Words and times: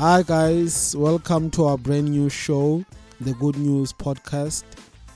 Hi, 0.00 0.22
guys. 0.22 0.96
Welcome 0.96 1.50
to 1.50 1.66
our 1.66 1.76
brand 1.76 2.08
new 2.08 2.30
show, 2.30 2.82
the 3.20 3.34
Good 3.34 3.58
News 3.58 3.92
Podcast, 3.92 4.64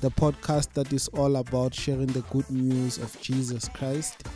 the 0.03 0.11
podcast 0.11 0.75
that 0.75 0.93
is 0.93 1.09
all 1.09 1.37
about 1.37 1.75
sharing 1.75 2.09
the 2.09 2.21
good 2.31 2.51
news 2.51 2.99
of 2.99 3.19
Jesus 3.23 3.67
Christ. 3.67 4.29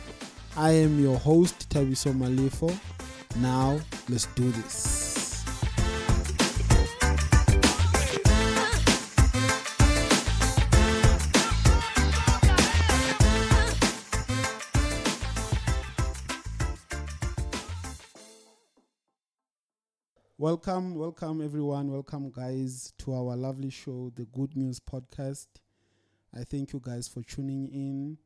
I 0.57 0.71
am 0.71 0.99
your 0.99 1.19
host, 1.19 1.69
Tabiso 1.69 2.11
Malifo. 2.17 2.75
Now, 3.39 3.79
let's 4.09 4.25
do 4.33 4.49
this. 4.49 5.08
Welcome, 20.41 20.95
welcome 20.95 21.41
everyone, 21.43 21.91
welcome 21.91 22.31
guys 22.31 22.93
to 22.99 23.13
our 23.13 23.35
lovely 23.35 23.69
show, 23.69 24.09
the 24.15 24.23
Good 24.23 24.55
News 24.55 24.79
Podcast. 24.79 25.47
I 26.33 26.45
thank 26.45 26.71
you 26.71 26.81
guys 26.81 27.09
for 27.09 27.21
tuning 27.23 27.67
in, 27.67 28.17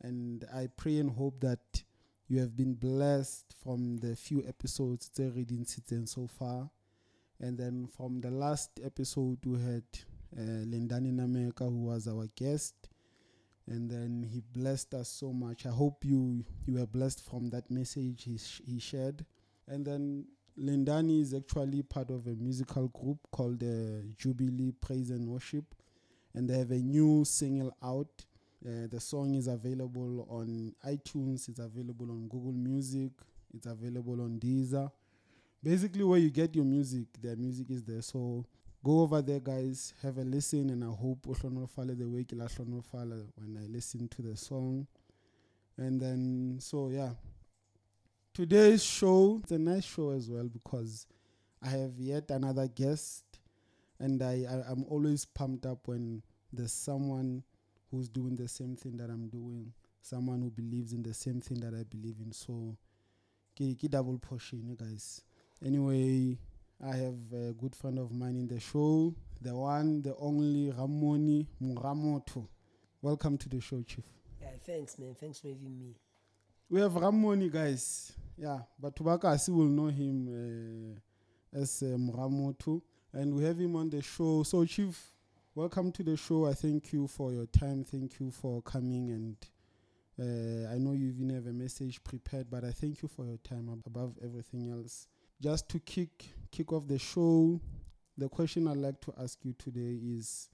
and 0.00 0.44
I 0.54 0.68
pray 0.76 0.98
and 0.98 1.10
hope 1.10 1.40
that 1.40 1.82
you 2.28 2.38
have 2.38 2.56
been 2.56 2.74
blessed 2.74 3.52
from 3.60 3.96
the 3.96 4.14
few 4.14 4.44
episodes 4.46 5.08
that 5.16 5.32
reading 5.34 5.64
season 5.64 6.06
so 6.06 6.28
far. 6.28 6.70
And 7.40 7.58
then 7.58 7.88
from 7.88 8.20
the 8.20 8.30
last 8.30 8.78
episode, 8.84 9.38
we 9.44 9.60
had 9.60 9.82
uh, 10.38 10.62
Lindani 10.66 11.12
Nameka, 11.12 11.68
who 11.68 11.86
was 11.86 12.06
our 12.06 12.28
guest, 12.36 12.76
and 13.66 13.90
then 13.90 14.24
he 14.32 14.40
blessed 14.52 14.94
us 14.94 15.08
so 15.08 15.32
much. 15.32 15.66
I 15.66 15.70
hope 15.70 16.04
you 16.04 16.44
you 16.64 16.74
were 16.74 16.86
blessed 16.86 17.28
from 17.28 17.50
that 17.50 17.68
message 17.72 18.22
he 18.22 18.38
sh- 18.38 18.62
he 18.64 18.78
shared. 18.78 19.26
And 19.66 19.84
then 19.84 20.26
Lindani 20.58 21.20
is 21.20 21.34
actually 21.34 21.82
part 21.82 22.10
of 22.10 22.26
a 22.26 22.34
musical 22.34 22.88
group 22.88 23.18
called 23.30 23.62
uh, 23.62 24.02
Jubilee 24.16 24.72
Praise 24.72 25.10
and 25.10 25.28
Worship, 25.28 25.64
and 26.34 26.48
they 26.48 26.58
have 26.58 26.70
a 26.70 26.78
new 26.78 27.24
single 27.24 27.76
out. 27.82 28.24
Uh, 28.66 28.86
the 28.90 28.98
song 28.98 29.34
is 29.34 29.48
available 29.48 30.26
on 30.30 30.74
iTunes, 30.86 31.48
it's 31.48 31.58
available 31.58 32.10
on 32.10 32.26
Google 32.28 32.52
Music, 32.52 33.12
it's 33.54 33.66
available 33.66 34.20
on 34.22 34.38
Deezer. 34.40 34.90
Basically, 35.62 36.04
where 36.04 36.18
you 36.18 36.30
get 36.30 36.54
your 36.54 36.64
music, 36.64 37.06
their 37.20 37.36
music 37.36 37.70
is 37.70 37.82
there. 37.84 38.00
So 38.02 38.44
go 38.82 39.00
over 39.00 39.20
there, 39.20 39.40
guys, 39.40 39.92
have 40.02 40.16
a 40.16 40.22
listen, 40.22 40.70
and 40.70 40.84
I 40.84 40.88
hope 40.88 41.26
follow 41.66 41.94
the 41.94 42.08
way 42.08 42.24
follow 42.90 43.26
when 43.36 43.58
I 43.62 43.66
listen 43.66 44.08
to 44.08 44.22
the 44.22 44.36
song. 44.36 44.86
And 45.76 46.00
then, 46.00 46.56
so 46.60 46.88
yeah, 46.88 47.10
today's 48.36 48.84
show 48.84 49.40
it's 49.42 49.50
a 49.50 49.58
nice 49.58 49.84
show 49.84 50.10
as 50.10 50.28
well 50.28 50.46
because 50.46 51.06
I 51.62 51.70
have 51.70 51.92
yet 51.96 52.30
another 52.30 52.68
guest, 52.68 53.24
and 53.98 54.22
I, 54.22 54.44
I 54.46 54.70
I'm 54.70 54.84
always 54.90 55.24
pumped 55.24 55.64
up 55.64 55.78
when 55.88 56.22
there's 56.52 56.74
someone 56.74 57.42
who's 57.90 58.10
doing 58.10 58.36
the 58.36 58.46
same 58.46 58.76
thing 58.76 58.98
that 58.98 59.08
I'm 59.08 59.28
doing, 59.28 59.72
someone 60.02 60.42
who 60.42 60.50
believes 60.50 60.92
in 60.92 61.02
the 61.02 61.14
same 61.14 61.40
thing 61.40 61.60
that 61.60 61.72
I 61.72 61.84
believe 61.84 62.16
in. 62.22 62.30
So, 62.30 62.76
ke 63.56 63.88
double 63.88 64.18
portion, 64.18 64.68
eh, 64.70 64.84
guys. 64.84 65.22
Anyway, 65.64 66.36
I 66.84 66.94
have 66.94 67.32
a 67.32 67.54
good 67.54 67.74
friend 67.74 67.98
of 67.98 68.12
mine 68.12 68.36
in 68.36 68.48
the 68.48 68.60
show, 68.60 69.14
the 69.40 69.54
one, 69.54 70.02
the 70.02 70.14
only 70.18 70.72
Rammone 70.72 71.46
Moramotho. 71.62 72.46
Welcome 73.00 73.38
to 73.38 73.48
the 73.48 73.62
show, 73.62 73.80
Chief. 73.80 74.04
Yeah, 74.42 74.48
thanks, 74.62 74.98
man. 74.98 75.14
Thanks 75.18 75.38
for 75.38 75.48
having 75.48 75.78
me. 75.78 75.94
We 76.68 76.80
have 76.82 76.92
Rammone, 76.92 77.50
guys. 77.50 78.12
Yeah, 78.36 78.60
but 78.78 78.94
Tubakasi 78.94 79.48
will 79.48 79.64
know 79.64 79.86
him 79.86 80.98
uh, 81.54 81.58
as 81.58 81.82
uh, 81.82 81.96
Moramotho. 81.96 82.82
And 83.12 83.34
we 83.34 83.44
have 83.44 83.58
him 83.58 83.76
on 83.76 83.88
the 83.88 84.02
show. 84.02 84.42
So, 84.42 84.64
Chief, 84.66 85.12
welcome 85.54 85.90
to 85.92 86.02
the 86.02 86.16
show. 86.18 86.46
I 86.46 86.52
thank 86.52 86.92
you 86.92 87.06
for 87.06 87.32
your 87.32 87.46
time. 87.46 87.82
Thank 87.84 88.20
you 88.20 88.30
for 88.30 88.60
coming. 88.60 89.10
And 89.10 89.36
uh, 90.20 90.70
I 90.70 90.76
know 90.78 90.92
you 90.92 91.08
even 91.08 91.30
have 91.30 91.46
a 91.46 91.52
message 91.52 92.02
prepared, 92.04 92.50
but 92.50 92.62
I 92.62 92.72
thank 92.72 93.02
you 93.02 93.08
for 93.08 93.24
your 93.24 93.38
time 93.38 93.70
ab- 93.72 93.84
above 93.86 94.18
everything 94.22 94.70
else. 94.70 95.06
Just 95.40 95.68
to 95.70 95.78
kick 95.80 96.26
kick 96.50 96.72
off 96.72 96.86
the 96.86 96.98
show, 96.98 97.60
the 98.16 98.28
question 98.28 98.68
I'd 98.68 98.78
like 98.78 99.00
to 99.02 99.14
ask 99.22 99.38
you 99.44 99.52
today 99.54 99.98
is: 100.02 100.48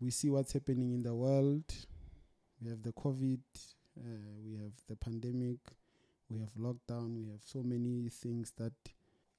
We 0.00 0.10
see 0.10 0.30
what's 0.30 0.52
happening 0.54 0.92
in 0.92 1.02
the 1.02 1.14
world. 1.14 1.64
We 2.62 2.70
have 2.70 2.82
the 2.82 2.92
COVID. 2.92 3.40
Uh, 3.98 4.02
we 4.44 4.56
have 4.56 4.72
the 4.88 4.96
pandemic. 4.96 5.58
We 6.30 6.40
have 6.40 6.52
lockdown. 6.54 7.16
We 7.16 7.30
have 7.30 7.42
so 7.44 7.62
many 7.62 8.08
things 8.10 8.52
that 8.58 8.72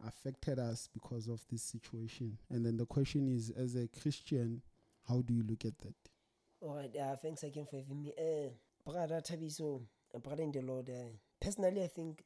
affected 0.06 0.60
us 0.60 0.90
because 0.92 1.28
of 1.28 1.42
this 1.52 1.62
situation. 1.62 2.38
And 2.50 2.66
then 2.66 2.78
the 2.78 2.86
question 2.86 3.28
is: 3.28 3.52
As 3.52 3.76
a 3.76 3.88
Christian, 3.88 4.62
how 5.08 5.22
do 5.22 5.34
you 5.34 5.44
look 5.44 5.66
at 5.66 5.78
that? 5.80 5.96
All 6.62 6.76
right, 6.76 6.96
uh, 6.96 7.16
thanks 7.16 7.44
again 7.44 7.66
for 7.70 7.78
having 7.78 8.02
me. 8.02 8.14
Uh, 8.18 8.50
brother 8.86 9.22
Tabiso, 9.22 9.82
brother 10.22 10.44
in 10.44 10.52
the 10.52 10.62
Lord, 10.62 10.90
uh, 10.90 11.10
personally, 11.40 11.84
I 11.84 11.88
think 11.88 12.24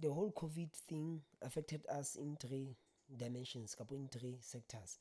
the 0.00 0.12
whole 0.12 0.32
COVID 0.32 0.72
thing 0.72 1.20
affected 1.42 1.84
us 1.92 2.16
in 2.16 2.36
three 2.36 2.76
dimensions, 3.16 3.76
in 3.90 4.08
three 4.08 4.38
sectors. 4.40 4.98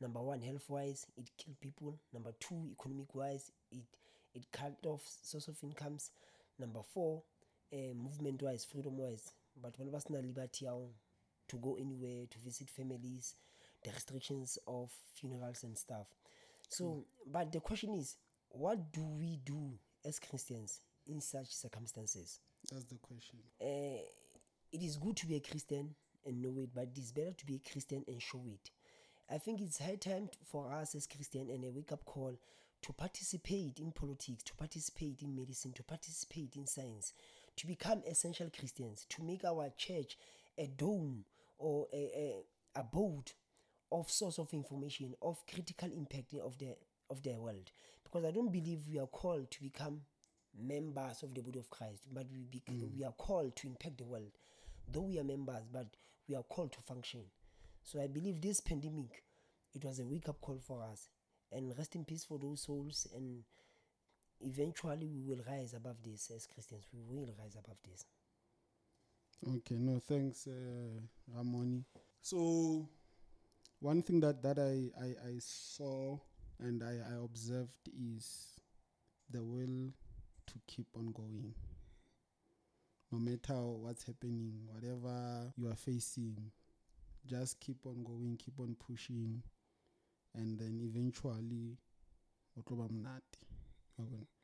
Number 0.00 0.20
one, 0.20 0.42
health 0.42 0.68
wise, 0.68 1.06
it 1.16 1.30
killed 1.38 1.58
people. 1.60 1.98
Number 2.12 2.32
two, 2.38 2.68
economic 2.72 3.14
wise, 3.14 3.50
it 3.70 3.84
it 4.34 4.44
cut 4.52 4.76
off 4.84 5.02
source 5.22 5.48
of 5.48 5.56
incomes. 5.62 6.10
Number 6.58 6.80
four, 6.82 7.22
uh, 7.72 7.94
movement 7.94 8.42
wise, 8.42 8.64
freedom 8.64 8.96
wise. 8.96 9.32
But 9.60 9.78
when 9.78 9.94
us 9.94 10.10
na 10.10 10.18
liberty 10.18 10.66
to 11.48 11.56
go 11.56 11.76
anywhere, 11.80 12.26
to 12.30 12.38
visit 12.44 12.68
families, 12.68 13.34
the 13.84 13.90
restrictions 13.92 14.58
of 14.66 14.90
funerals 15.14 15.62
and 15.62 15.76
stuff. 15.76 16.06
So, 16.68 17.04
but 17.30 17.52
the 17.52 17.60
question 17.60 17.94
is, 17.94 18.16
what 18.50 18.92
do 18.92 19.02
we 19.02 19.38
do 19.44 19.72
as 20.04 20.18
Christians 20.18 20.80
in 21.06 21.20
such 21.20 21.48
circumstances? 21.48 22.40
That's 22.70 22.84
the 22.84 22.96
question. 22.96 23.38
Uh, 23.60 24.02
it 24.72 24.82
is 24.82 24.96
good 24.96 25.16
to 25.18 25.26
be 25.26 25.36
a 25.36 25.40
Christian 25.40 25.94
and 26.24 26.42
know 26.42 26.60
it, 26.60 26.70
but 26.74 26.88
it 26.94 26.98
is 26.98 27.12
better 27.12 27.32
to 27.32 27.46
be 27.46 27.56
a 27.64 27.70
Christian 27.70 28.04
and 28.08 28.20
show 28.20 28.42
it. 28.48 28.70
I 29.30 29.38
think 29.38 29.60
it's 29.60 29.78
high 29.78 29.96
time 29.96 30.28
for 30.44 30.72
us 30.72 30.94
as 30.94 31.06
Christian 31.06 31.50
and 31.50 31.64
a 31.64 31.70
wake 31.70 31.92
up 31.92 32.04
call 32.04 32.36
to 32.82 32.92
participate 32.92 33.78
in 33.78 33.92
politics, 33.92 34.42
to 34.44 34.54
participate 34.54 35.22
in 35.22 35.34
medicine, 35.34 35.72
to 35.72 35.82
participate 35.82 36.56
in 36.56 36.66
science, 36.66 37.12
to 37.56 37.66
become 37.66 38.02
essential 38.08 38.50
Christians, 38.56 39.06
to 39.10 39.22
make 39.22 39.44
our 39.44 39.70
church 39.76 40.18
a 40.58 40.66
dome 40.66 41.24
or 41.58 41.86
a, 41.92 41.96
a 41.96 42.80
abode 42.80 43.32
of 43.92 44.10
source 44.10 44.38
of 44.38 44.52
information 44.52 45.14
of 45.22 45.38
critical 45.52 45.90
impact 45.96 46.34
of 46.34 46.58
the 46.58 46.76
of 47.10 47.22
the 47.22 47.34
world. 47.34 47.70
Because 48.04 48.24
I 48.24 48.30
don't 48.30 48.52
believe 48.52 48.80
we 48.88 48.98
are 48.98 49.06
called 49.06 49.50
to 49.50 49.62
become 49.62 50.00
members 50.58 51.22
of 51.22 51.34
the 51.34 51.42
body 51.42 51.58
of 51.58 51.70
Christ, 51.70 52.02
but 52.12 52.26
we 52.32 52.44
bec- 52.44 52.74
mm. 52.74 52.94
we 52.96 53.04
are 53.04 53.12
called 53.12 53.56
to 53.56 53.66
impact 53.66 53.98
the 53.98 54.04
world. 54.04 54.32
Though 54.90 55.02
we 55.02 55.18
are 55.18 55.24
members, 55.24 55.64
but 55.72 55.86
we 56.28 56.34
are 56.36 56.42
called 56.42 56.72
to 56.72 56.80
function. 56.80 57.20
So 57.82 58.00
I 58.00 58.06
believe 58.06 58.40
this 58.40 58.60
pandemic, 58.60 59.22
it 59.74 59.84
was 59.84 59.98
a 59.98 60.06
wake 60.06 60.28
up 60.28 60.40
call 60.40 60.58
for 60.58 60.82
us. 60.82 61.08
And 61.52 61.72
rest 61.78 61.94
in 61.94 62.04
peace 62.04 62.24
for 62.24 62.38
those 62.38 62.62
souls. 62.62 63.06
And 63.14 63.44
eventually 64.40 65.08
we 65.08 65.22
will 65.22 65.42
rise 65.48 65.74
above 65.74 65.96
this 66.02 66.30
as 66.34 66.46
Christians. 66.46 66.84
We 66.92 67.00
will 67.00 67.32
rise 67.38 67.56
above 67.58 67.76
this. 67.88 68.04
Okay, 69.46 69.76
no, 69.76 69.98
thanks, 69.98 70.46
uh, 70.46 71.00
Rammone. 71.36 71.84
So, 72.22 72.88
one 73.80 74.02
thing 74.02 74.20
that, 74.20 74.42
that 74.42 74.58
I, 74.58 74.90
I, 75.02 75.08
I 75.28 75.34
saw 75.38 76.18
and 76.58 76.82
I, 76.82 76.98
I 77.12 77.22
observed 77.22 77.90
is 78.16 78.60
the 79.30 79.42
will 79.42 79.92
to 80.46 80.54
keep 80.66 80.86
on 80.96 81.12
going. 81.12 81.54
No 83.12 83.18
matter 83.18 83.54
what's 83.54 84.04
happening, 84.04 84.52
whatever 84.66 85.52
you 85.56 85.68
are 85.68 85.76
facing, 85.76 86.36
just 87.26 87.60
keep 87.60 87.84
on 87.86 88.02
going, 88.04 88.38
keep 88.42 88.58
on 88.58 88.76
pushing, 88.86 89.42
and 90.34 90.58
then 90.58 90.80
eventually, 90.82 91.76
utloba 92.58 92.88
mnati. 92.88 94.35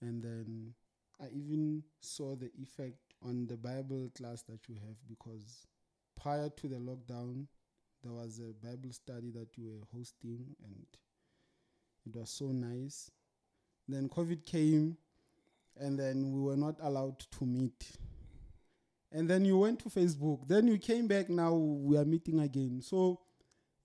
And 0.00 0.22
then 0.22 0.74
I 1.20 1.26
even 1.34 1.82
saw 2.00 2.34
the 2.34 2.50
effect 2.60 2.98
on 3.22 3.46
the 3.46 3.56
Bible 3.56 4.10
class 4.16 4.42
that 4.42 4.68
you 4.68 4.76
have 4.76 4.96
because 5.08 5.66
prior 6.20 6.48
to 6.48 6.68
the 6.68 6.76
lockdown, 6.76 7.46
there 8.02 8.12
was 8.12 8.40
a 8.40 8.66
Bible 8.66 8.92
study 8.92 9.30
that 9.32 9.48
you 9.56 9.66
were 9.66 9.86
hosting, 9.98 10.56
and 10.64 10.86
it 12.06 12.18
was 12.18 12.30
so 12.30 12.46
nice. 12.46 13.10
Then 13.86 14.08
COVID 14.08 14.44
came, 14.46 14.96
and 15.78 15.98
then 15.98 16.32
we 16.32 16.40
were 16.40 16.56
not 16.56 16.76
allowed 16.80 17.18
to 17.18 17.44
meet. 17.44 17.90
And 19.12 19.28
then 19.28 19.44
you 19.44 19.58
went 19.58 19.80
to 19.80 19.88
Facebook. 19.90 20.46
Then 20.48 20.66
you 20.66 20.78
came 20.78 21.08
back. 21.08 21.28
Now 21.28 21.52
we 21.52 21.98
are 21.98 22.04
meeting 22.04 22.40
again. 22.40 22.80
So 22.80 23.20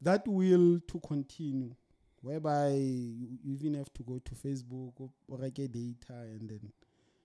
that 0.02 0.26
will 0.28 0.80
to 0.88 1.00
continue, 1.06 1.76
whereby 2.26 2.70
you 2.70 3.38
even 3.44 3.74
have 3.76 3.94
to 3.94 4.04
go 4.04 4.20
to 4.20 4.36
Facebook 4.36 4.94
or 5.00 5.10
or 5.28 5.38
get 5.50 5.72
data 5.72 6.14
and 6.14 6.50
then 6.50 6.72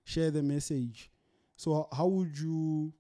share 0.05 0.31
the 0.31 0.43
message. 0.43 1.11
So 1.57 1.89
how 1.93 2.07
would 2.07 2.39
you 2.39 2.93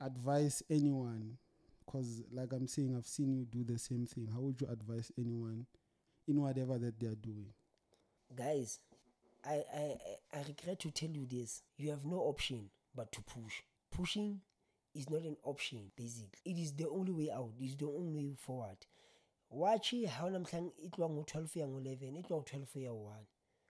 advise 0.00 0.62
anyone 0.70 1.38
Because, 1.84 2.22
like 2.32 2.52
I'm 2.52 2.66
saying, 2.66 2.94
I've 2.96 3.06
seen 3.06 3.34
you 3.34 3.44
do 3.44 3.64
the 3.64 3.78
same 3.78 4.06
thing. 4.06 4.28
How 4.32 4.40
would 4.40 4.60
you 4.60 4.68
advise 4.68 5.10
anyone 5.18 5.66
in 6.26 6.40
whatever 6.40 6.78
that 6.78 6.98
they 6.98 7.06
are 7.08 7.14
doing? 7.16 7.52
Guys, 8.34 8.78
I, 9.44 9.64
I, 9.74 9.96
I- 10.34 10.44
regret 10.48 10.80
to 10.80 10.90
tell 10.90 11.10
you 11.10 11.26
this. 11.26 11.62
You 11.76 11.90
have 11.90 12.04
no 12.04 12.18
option 12.18 12.70
but 12.94 13.12
to 13.12 13.22
push. 13.22 13.62
Pushing 13.90 14.40
is 14.94 15.10
not 15.10 15.22
an 15.22 15.36
option, 15.44 15.90
basically. 15.96 16.40
It 16.44 16.58
is 16.58 16.72
the 16.72 16.88
only 16.88 17.12
way 17.12 17.30
out. 17.30 17.50
It 17.60 17.64
is 17.64 17.76
the 17.76 17.86
only 17.86 18.12
way 18.12 18.34
forward. 18.36 18.78
Watch 19.54 19.94
how 20.08 20.30
namhlang 20.30 20.72
it 20.78 20.96
was 20.96 21.24
12 21.26 21.56
year 21.56 21.66
11, 21.66 22.16
it 22.16 22.30
was 22.30 22.42
12 22.46 22.74
year 22.76 22.94
1. 22.94 23.12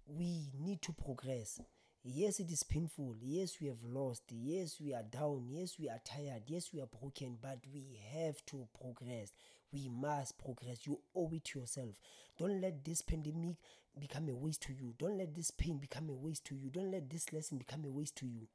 We 0.07 0.53
need 0.57 0.81
to 0.83 0.93
progress. 0.93 1.61
Yes, 2.05 2.39
it 2.39 2.53
is 2.53 2.63
painful. 2.63 3.17
Yes, 3.21 3.57
we 3.61 3.67
have 3.67 3.83
lost. 3.83 4.23
Yes, 4.31 4.81
we 4.81 4.95
are 4.95 5.03
down. 5.03 5.47
Yes, 5.49 5.81
we 5.81 5.89
are 5.89 6.01
tired. 6.05 6.43
Yes, 6.47 6.73
we 6.73 6.81
are 6.81 6.87
broken. 6.87 7.37
But 7.43 7.59
we 7.75 7.99
have 8.13 8.45
to 8.47 8.69
progress. 8.81 9.33
We 9.73 9.89
must 9.89 10.39
progress. 10.39 10.87
You 10.87 11.01
owe 11.17 11.33
it 11.33 11.47
to 11.47 11.61
yourself. 11.61 11.99
Don't 12.39 12.61
let 12.61 12.85
this 12.85 13.03
pandemic 13.03 13.57
become 13.99 14.29
a 14.29 14.35
waste 14.37 14.63
to 14.63 14.73
you. 14.73 14.95
Don't 14.99 15.19
let 15.19 15.35
this 15.35 15.51
pain 15.51 15.79
become 15.79 16.09
a 16.09 16.15
waste 16.15 16.45
to 16.47 16.55
you. 16.55 16.71
Don't 16.71 16.93
let 16.93 17.11
this 17.11 17.33
lesson 17.33 17.59
become 17.59 17.85
a 17.85 17.91
waste 17.91 18.15
to 18.19 18.27
you. 18.27 18.47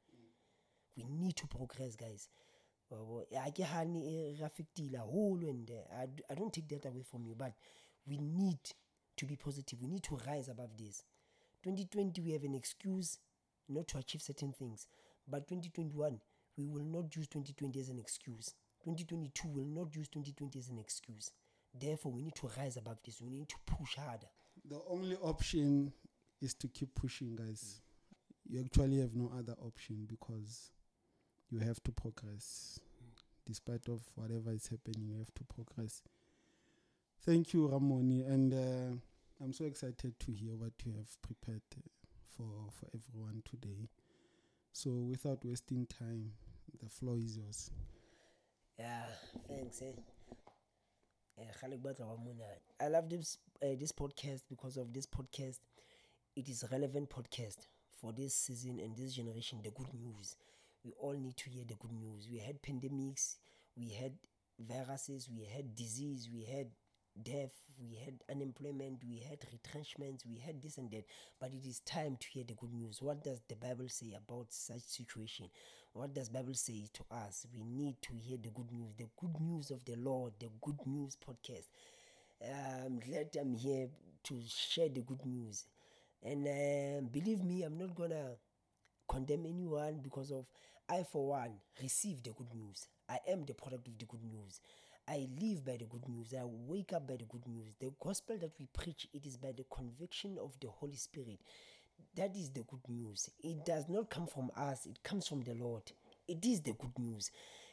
We 0.96 1.04
need 1.04 1.36
to 1.36 1.46
progress, 1.46 1.94
guys. 1.94 2.28
E 2.90 2.96
re 4.82 4.96
haholo 4.96 5.48
and 5.48 5.70
eh, 5.70 5.82
I, 5.94 6.08
I 6.30 6.34
don't 6.34 6.52
take 6.52 6.68
that 6.68 6.86
away 6.86 7.02
from 7.02 7.26
you 7.26 7.34
but 7.36 7.52
we 8.06 8.18
need 8.18 8.60
to 9.16 9.26
be 9.26 9.36
positive. 9.36 9.80
We 9.80 9.88
need 9.88 10.04
to 10.04 10.18
rise 10.26 10.48
above 10.48 10.76
this. 10.76 11.04
2020 11.64 12.20
we 12.22 12.32
have 12.32 12.44
an 12.44 12.54
excuse 12.54 13.18
not 13.68 13.88
to 13.88 13.98
achieve 13.98 14.22
certain 14.22 14.52
things 14.52 14.86
but 15.26 15.48
2021 15.48 16.20
we 16.56 16.66
will 16.66 16.84
not 16.84 17.14
use 17.14 17.28
2020 17.28 17.78
as 17.78 17.88
an 17.88 17.98
excuse. 17.98 18.54
2022 18.84 19.48
will 19.48 19.64
not 19.64 19.94
use 19.94 20.08
2020 20.08 20.58
as 20.58 20.68
an 20.68 20.78
excuse. 20.78 21.30
Therefore 21.78 22.12
we 22.12 22.22
need 22.22 22.34
to 22.36 22.50
rise 22.56 22.76
above 22.76 22.98
this. 23.04 23.20
We 23.20 23.30
need 23.30 23.48
to 23.48 23.56
push 23.66 23.96
harder. 23.96 24.26
The 24.68 24.80
only 24.88 25.16
option 25.16 25.92
is 26.40 26.54
to 26.54 26.68
keep 26.68 26.94
pushing, 26.94 27.36
guys. 27.36 27.80
You 28.48 28.60
actually 28.60 29.00
have 29.00 29.14
no 29.14 29.30
other 29.36 29.54
option 29.64 30.06
because 30.08 30.70
you 31.50 31.60
have 31.60 31.82
to 31.84 31.92
progress. 31.92 32.80
Despite 33.46 33.88
of 33.88 34.02
whatever 34.14 34.52
is 34.52 34.68
happening, 34.68 35.08
you 35.08 35.18
have 35.18 35.32
to 35.34 35.44
progress. 35.44 36.02
Thank 37.24 37.54
you, 37.54 37.68
Rammone, 37.68 38.26
and 38.26 38.52
uh, 38.52 38.96
I'm 39.42 39.52
so 39.52 39.64
excited 39.64 40.18
to 40.18 40.32
hear 40.32 40.54
what 40.54 40.72
you 40.84 40.92
have 40.92 41.20
prepared 41.22 41.62
for 42.36 42.44
for 42.70 42.88
everyone 42.94 43.42
today. 43.50 43.88
So, 44.72 44.90
without 44.90 45.44
wasting 45.44 45.86
time, 45.86 46.32
the 46.82 46.88
floor 46.88 47.16
is 47.18 47.36
yours. 47.36 47.70
Yeah, 48.78 49.02
thanks. 49.48 49.82
Eh? 49.82 49.92
I 52.80 52.88
love 52.88 53.08
this 53.08 53.38
uh, 53.62 53.74
this 53.78 53.92
podcast 53.92 54.42
because 54.48 54.76
of 54.76 54.92
this 54.92 55.06
podcast. 55.06 55.58
It 56.36 56.48
is 56.48 56.64
relevant 56.70 57.10
podcast 57.10 57.66
for 58.00 58.12
this 58.12 58.34
season 58.34 58.78
and 58.80 58.96
this 58.96 59.14
generation. 59.14 59.60
The 59.62 59.70
good 59.70 59.92
news. 59.94 60.36
We 60.84 60.92
all 61.00 61.14
need 61.14 61.36
to 61.38 61.50
hear 61.50 61.64
the 61.66 61.74
good 61.74 61.92
news. 61.92 62.28
We 62.30 62.38
had 62.38 62.62
pandemics, 62.62 63.36
we 63.76 63.90
had 63.90 64.12
viruses, 64.58 65.28
we 65.30 65.44
had 65.44 65.74
disease, 65.74 66.28
we 66.32 66.44
had 66.44 66.68
death, 67.20 67.52
we 67.80 67.96
had 68.04 68.22
unemployment, 68.30 69.02
we 69.08 69.18
had 69.28 69.38
retrenchments, 69.52 70.24
we 70.24 70.38
had 70.38 70.62
this 70.62 70.78
and 70.78 70.90
that. 70.92 71.04
But 71.40 71.50
it 71.52 71.66
is 71.66 71.80
time 71.80 72.16
to 72.20 72.28
hear 72.28 72.44
the 72.44 72.54
good 72.54 72.72
news. 72.72 73.02
What 73.02 73.24
does 73.24 73.40
the 73.48 73.56
Bible 73.56 73.88
say 73.88 74.14
about 74.16 74.46
such 74.50 74.82
situation? 74.82 75.48
What 75.92 76.14
does 76.14 76.28
Bible 76.28 76.54
say 76.54 76.88
to 76.92 77.04
us? 77.10 77.46
We 77.52 77.64
need 77.64 77.96
to 78.02 78.14
hear 78.14 78.38
the 78.40 78.50
good 78.50 78.70
news, 78.72 78.94
the 78.96 79.08
good 79.20 79.40
news 79.40 79.70
of 79.70 79.84
the 79.84 79.96
Lord, 79.96 80.32
the 80.38 80.48
good 80.62 80.78
news 80.86 81.16
podcast. 81.16 81.66
I'm 82.42 83.00
glad 83.00 83.36
I'm 83.40 83.54
here 83.54 83.88
to 84.24 84.40
share 84.46 84.88
the 84.88 85.00
good 85.02 85.24
news. 85.26 85.66
And 86.22 86.46
um 86.46 87.08
believe 87.10 87.42
me, 87.44 87.62
I'm 87.62 87.78
not 87.78 87.94
gonna 87.94 88.36
condemn 89.08 89.46
anyone 89.46 90.00
because 90.02 90.30
of 90.30 90.46
I, 90.88 91.02
for 91.02 91.28
one, 91.28 91.52
receive 91.82 92.22
the 92.22 92.30
good 92.30 92.54
news. 92.54 92.86
I 93.08 93.18
am 93.28 93.44
the 93.44 93.54
product 93.54 93.88
of 93.88 93.98
the 93.98 94.06
good 94.06 94.24
news. 94.24 94.60
I 95.06 95.26
live 95.40 95.64
by 95.64 95.76
the 95.78 95.84
good 95.84 96.06
news. 96.08 96.34
I 96.34 96.42
wake 96.44 96.92
up 96.92 97.08
by 97.08 97.16
the 97.16 97.24
good 97.24 97.46
news. 97.46 97.74
The 97.80 97.92
gospel 98.02 98.36
that 98.38 98.52
we 98.58 98.66
preach, 98.72 99.08
it 99.12 99.26
is 99.26 99.36
by 99.36 99.52
the 99.52 99.64
conviction 99.74 100.38
of 100.42 100.52
the 100.60 100.68
Holy 100.68 100.96
Spirit. 100.96 101.40
That 102.14 102.36
is 102.36 102.50
the 102.50 102.62
good 102.62 102.80
news. 102.88 103.30
It 103.42 103.64
does 103.64 103.88
not 103.88 104.10
come 104.10 104.26
from 104.26 104.50
us, 104.56 104.86
it 104.86 105.02
comes 105.02 105.26
from 105.26 105.42
the 105.42 105.54
Lord. 105.54 105.82
It 106.26 106.44
is 106.44 106.60
the 106.60 106.72
good 106.72 106.98
news. 106.98 107.30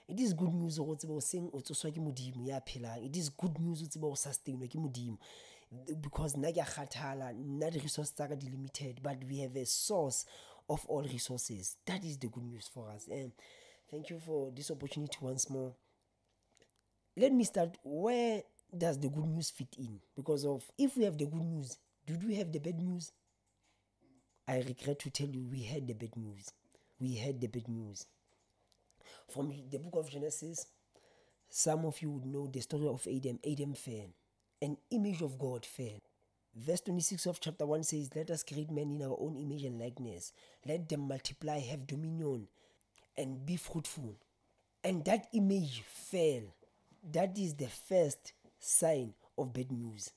It 0.08 0.20
is 0.20 0.34
good 0.34 0.54
news 0.54 0.78
tseba 0.78 1.16
o 1.16 1.20
seng 1.20 1.50
o 1.52 1.60
tsoswa 1.60 1.92
ke 1.92 2.00
modimo 2.00 2.48
ya. 2.48 2.60
It 3.04 3.18
is 3.18 3.30
good 3.30 3.60
news 3.60 3.82
o 3.82 3.86
tseba 3.86 4.06
o 4.06 4.16
sustainwa 4.16 4.70
ke 4.70 4.76
modimo. 4.76 5.18
Because 6.00 6.36
nna 6.36 6.54
ke 6.54 6.62
a 6.62 7.72
di-resource 7.72 8.12
tsa 8.12 8.28
ka 8.28 8.36
di 8.36 8.50
limited, 8.50 9.02
but 9.02 9.18
we 9.28 9.40
have 9.40 9.56
a 9.56 9.66
source 9.66 10.26
of 10.70 10.86
all 10.88 11.04
resources. 11.04 11.78
That 11.86 12.04
is 12.04 12.18
the 12.18 12.28
good 12.28 12.44
news 12.44 12.70
for 12.74 12.90
us. 12.90 13.08
And 13.10 13.32
thank 13.90 14.10
you 14.10 14.20
for 14.20 14.52
this 14.56 14.72
opportunity 14.72 15.18
once 15.22 15.50
more. 15.50 15.74
Let 17.18 17.32
me 17.32 17.44
start. 17.44 17.78
Where 17.84 18.44
does 18.76 19.00
the 19.00 19.10
good 19.10 19.26
news 19.26 19.50
fit 19.52 19.76
in? 19.78 20.00
Because 20.16 20.46
of 20.46 20.64
if 20.78 20.98
we 20.98 21.06
have 21.06 21.18
the 21.18 21.26
good 21.26 21.42
news 21.42 21.78
did 22.06 22.24
we 22.28 22.36
have 22.36 22.52
the 22.52 22.60
bad 22.60 22.80
news? 22.80 23.12
I 24.48 24.58
regret 24.58 25.00
to 25.00 25.10
tell 25.10 25.28
you 25.28 25.48
we 25.50 25.64
had 25.64 25.88
the 25.88 25.94
bad 25.94 26.16
news. 26.16 26.52
We 27.00 27.16
had 27.16 27.42
the 27.42 27.48
bad 27.48 27.68
news. 27.68 28.06
From 29.28 29.52
the 29.72 29.80
book 29.80 29.96
of 29.96 30.12
genesis 30.12 30.68
some 31.50 31.86
of 31.86 32.02
you 32.02 32.12
would 32.12 32.26
know 32.26 32.48
the 32.48 32.60
story 32.60 32.88
of 32.88 33.08
adam. 33.08 33.40
Adam 33.50 33.74
fell. 33.74 34.10
An 34.62 34.78
image 34.92 35.22
of 35.22 35.40
god 35.40 35.66
fell 35.66 36.00
verse 36.56 36.82
26 36.82 37.26
of 37.26 37.40
chapter 37.40 37.66
1 37.66 37.84
says 37.84 38.10
let 38.16 38.30
us 38.32 38.44
create 38.44 38.72
men 38.72 38.92
in 38.92 39.04
our 39.04 39.18
own 39.20 39.36
image 39.38 39.64
and 39.64 39.80
likeness 39.80 40.32
let 40.66 40.88
them 40.88 41.02
multiply 41.02 41.60
have 41.60 41.86
dominion 41.86 42.48
and 43.18 43.46
be 43.46 43.56
fruitful 43.58 44.16
and 44.86 45.04
that 45.06 45.28
image 45.34 45.82
fell. 45.88 46.44
That 47.12 47.38
is 47.40 47.56
the 47.56 47.68
first 47.68 48.34
sign 48.60 49.16
of 49.36 49.52
bad 49.52 49.72
news. 49.72 50.12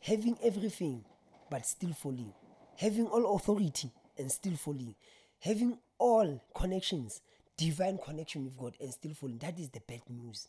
Having 0.00 0.36
everything 0.42 1.02
but 1.50 1.64
still 1.64 1.94
falling, 1.94 2.34
having 2.76 3.06
all 3.06 3.34
authority 3.34 3.90
and 4.18 4.30
still 4.30 4.54
falling, 4.54 4.94
having 5.40 5.78
all 5.98 6.44
connections, 6.54 7.22
divine 7.56 7.98
connection 8.04 8.44
with 8.44 8.58
God 8.58 8.74
and 8.80 8.92
still 8.92 9.14
falling. 9.14 9.38
That 9.38 9.58
is 9.58 9.70
the 9.70 9.80
bad 9.80 10.02
news. 10.10 10.48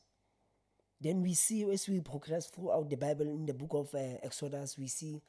Then 1.00 1.22
we 1.22 1.34
see 1.34 1.70
as 1.72 1.88
we 1.88 2.01
progress 2.01 2.48
throughout 2.48 2.89
the 2.89 2.96
Bible 2.96 3.27
in 3.27 3.46
the 3.46 3.54
book 3.54 3.72
of 3.74 3.94
uh, 3.94 4.18
Exodus, 4.24 4.77
we 4.77 4.88
see 4.88 5.22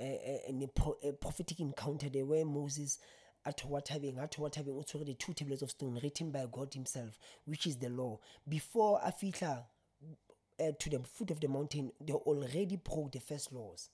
uh, 0.00 0.04
uh, 0.04 0.38
in 0.48 0.62
a, 0.62 1.08
a 1.08 1.12
prophetic 1.12 1.60
encounter 1.60 2.08
there 2.08 2.24
where 2.24 2.44
Moses 2.44 2.98
at 3.44 3.60
what 3.64 3.88
having 3.88 4.18
at 4.18 4.38
what 4.38 4.54
having 4.56 4.74
also 4.74 4.98
the 4.98 5.14
two 5.14 5.32
tablets 5.32 5.62
of 5.62 5.70
stone 5.70 5.98
written 6.02 6.30
by 6.30 6.46
God 6.50 6.74
Himself, 6.74 7.18
which 7.44 7.66
is 7.66 7.76
the 7.76 7.88
law. 7.88 8.18
Before 8.48 9.00
Afitla 9.00 9.64
uh, 10.60 10.72
to 10.78 10.90
the 10.90 11.00
foot 11.00 11.30
of 11.30 11.40
the 11.40 11.48
mountain, 11.48 11.92
they 12.00 12.12
already 12.12 12.76
broke 12.76 13.12
the 13.12 13.20
first 13.20 13.52
laws. 13.52 13.88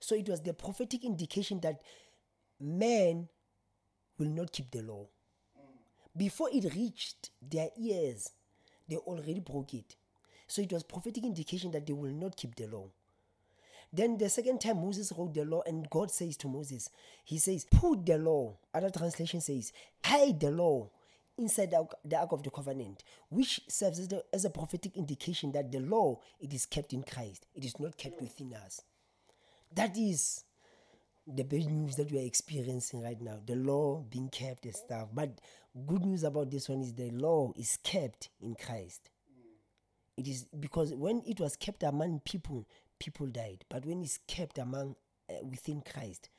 So 0.00 0.14
it 0.14 0.28
was 0.28 0.42
the 0.42 0.52
prophetic 0.52 1.04
indication 1.04 1.60
that 1.60 1.80
man 2.60 3.28
will 4.18 4.28
not 4.28 4.52
keep 4.52 4.70
the 4.70 4.82
law. 4.82 5.06
Before 6.16 6.48
it 6.52 6.74
reached 6.74 7.30
their 7.42 7.68
ears, 7.78 8.30
they 8.88 8.96
already 8.96 9.40
broke 9.40 9.74
it. 9.74 9.96
So 10.46 10.62
it 10.62 10.72
was 10.72 10.82
prophetic 10.82 11.24
indication 11.24 11.70
that 11.72 11.86
they 11.86 11.92
will 11.92 12.12
not 12.12 12.36
keep 12.36 12.54
the 12.54 12.66
law. 12.66 12.88
Then 13.92 14.18
the 14.18 14.28
second 14.28 14.60
time 14.60 14.82
Moses 14.82 15.12
wrote 15.16 15.34
the 15.34 15.44
law, 15.44 15.62
and 15.66 15.88
God 15.88 16.10
says 16.10 16.36
to 16.38 16.48
Moses, 16.48 16.90
He 17.24 17.38
says, 17.38 17.66
Put 17.70 18.04
the 18.04 18.18
law, 18.18 18.56
other 18.74 18.90
translation 18.90 19.40
says, 19.40 19.72
hide 20.04 20.40
the 20.40 20.50
law 20.50 20.90
inside 21.38 21.70
the, 21.70 22.16
Ark 22.16 22.32
of 22.32 22.42
the 22.42 22.50
Covenant, 22.50 23.04
which 23.28 23.60
serves 23.68 23.98
as, 23.98 24.08
the, 24.08 24.24
as 24.32 24.44
a 24.44 24.50
prophetic 24.50 24.96
indication 24.96 25.52
that 25.52 25.70
the 25.70 25.80
law 25.80 26.18
it 26.40 26.52
is 26.52 26.66
kept 26.66 26.92
in 26.92 27.02
Christ, 27.02 27.46
it 27.54 27.64
is 27.64 27.78
not 27.78 27.96
kept 27.96 28.20
within 28.20 28.54
us. 28.54 28.80
That 29.74 29.96
is 29.96 30.44
the 31.26 31.42
bad 31.42 31.66
news 31.66 31.96
that 31.96 32.10
we 32.10 32.18
are 32.18 32.26
experiencing 32.26 33.02
right 33.02 33.20
now. 33.20 33.38
The 33.44 33.56
law 33.56 34.04
being 34.08 34.28
kept 34.28 34.64
and 34.64 34.74
stuff. 34.74 35.08
But 35.12 35.40
good 35.86 36.04
news 36.04 36.22
about 36.22 36.50
this 36.50 36.68
one 36.68 36.82
is 36.82 36.94
the 36.94 37.10
law 37.10 37.52
is 37.56 37.78
kept 37.82 38.28
in 38.40 38.54
Christ. 38.54 39.10
It 40.16 40.28
is 40.28 40.46
because 40.58 40.94
when 40.94 41.22
it 41.26 41.40
was 41.40 41.56
kept 41.56 41.82
among 41.82 42.20
people, 42.20 42.66
people 42.98 43.26
died. 43.26 43.64
But 43.68 43.84
when 43.84 44.02
it's 44.02 44.18
kept 44.26 44.58
among 44.58 44.96
uh, 45.28 45.44
within 45.44 45.82
Christ, 45.82 46.30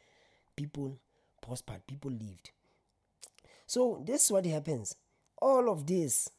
people 0.56 1.00
prospered, 1.42 1.86
people 1.88 2.12
lived. 2.12 2.52
So 3.68 4.04
this 4.06 4.26
is 4.26 4.32
what 4.32 4.46
happens. 4.46 4.96
All 5.40 5.70
of 5.70 5.86
this, 5.86 6.30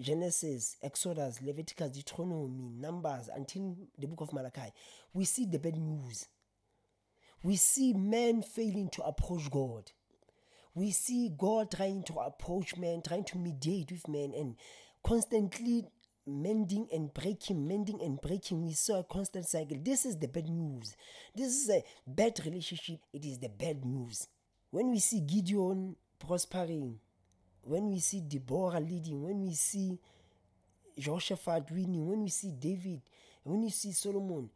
Genesis, 0.00 0.76
Exodus, 0.82 1.40
Leviticus, 1.42 1.90
Deuteronomy, 1.90 2.70
Numbers, 2.78 3.28
until 3.34 3.76
the 3.98 4.06
book 4.06 4.22
of 4.22 4.32
Malachi, 4.32 4.72
we 5.12 5.24
see 5.24 5.44
the 5.44 5.58
bad 5.58 5.76
news. 5.76 6.26
We 7.42 7.56
see 7.56 7.92
men 7.92 8.42
failing 8.42 8.88
to 8.90 9.02
approach 9.02 9.50
God. 9.50 9.90
We 10.74 10.92
see 10.92 11.30
God 11.36 11.70
trying 11.70 12.04
to 12.04 12.14
approach 12.20 12.76
men, 12.76 13.02
trying 13.02 13.24
to 13.24 13.38
mediate 13.38 13.90
with 13.90 14.06
men, 14.08 14.32
and 14.36 14.56
constantly 15.02 15.86
mending 16.30 16.88
and 16.92 17.12
breaking, 17.12 17.66
mending 17.66 18.00
and 18.02 18.20
breaking. 18.20 18.64
We 18.64 18.72
saw 18.72 19.00
a 19.00 19.04
constant 19.04 19.46
cycle. 19.46 19.78
This 19.82 20.06
is 20.06 20.16
the 20.18 20.28
bad 20.28 20.48
news. 20.48 20.96
This 21.34 21.48
is 21.48 21.70
a 21.70 21.82
bad 22.06 22.40
relationship. 22.44 23.00
It 23.12 23.24
is 23.24 23.38
the 23.38 23.48
bad 23.48 23.84
news. 23.84 24.28
When 24.70 24.90
we 24.90 24.98
see 25.00 25.20
Gideon 25.20 25.96
prospering, 26.18 26.98
when 27.62 27.90
we 27.90 27.98
see 28.00 28.20
Deborah 28.20 28.80
leading, 28.80 29.22
when 29.22 29.42
we 29.42 29.54
see 29.54 29.98
Jehoshaphat 30.98 31.70
winning, 31.70 32.06
when 32.08 32.22
we 32.22 32.30
see 32.30 32.52
David, 32.52 33.02
when 33.42 33.62
you 33.62 33.70
see 33.70 33.92
Solomon, 33.92 34.50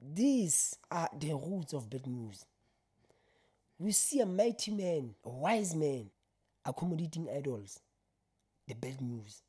these 0.00 0.76
are 0.90 1.08
the 1.18 1.34
roots 1.34 1.72
of 1.72 1.90
bad 1.90 2.06
news. 2.06 2.44
We 3.78 3.92
see 3.92 4.20
a 4.20 4.26
mighty 4.26 4.70
man, 4.70 5.14
a 5.24 5.30
wise 5.30 5.74
man, 5.74 6.10
accommodating 6.64 7.28
idols. 7.34 7.80
The 8.68 8.74
bad 8.74 9.00
news. 9.00 9.42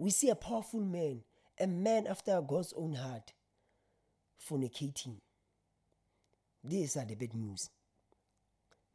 We 0.00 0.08
see 0.08 0.30
a 0.30 0.34
powerful 0.34 0.80
man, 0.80 1.24
a 1.60 1.66
man 1.66 2.06
after 2.06 2.40
God's 2.40 2.72
own 2.74 2.94
heart, 2.94 3.34
fornicating. 4.42 5.16
These 6.64 6.96
are 6.96 7.04
the 7.04 7.16
bad 7.16 7.34
news. 7.34 7.68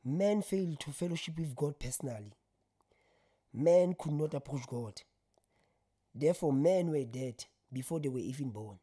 Man 0.03 0.41
failed 0.41 0.79
to 0.79 0.89
fellowship 0.89 1.37
with 1.37 1.55
God 1.55 1.77
personally. 1.77 2.33
Man 3.53 3.93
could 3.93 4.13
not 4.13 4.33
approach 4.33 4.65
God. 4.65 4.99
Therefore, 6.15 6.51
men 6.51 6.89
were 6.89 7.03
dead 7.03 7.45
before 7.71 7.99
they 7.99 8.09
were 8.09 8.17
even 8.17 8.49
born. 8.49 8.79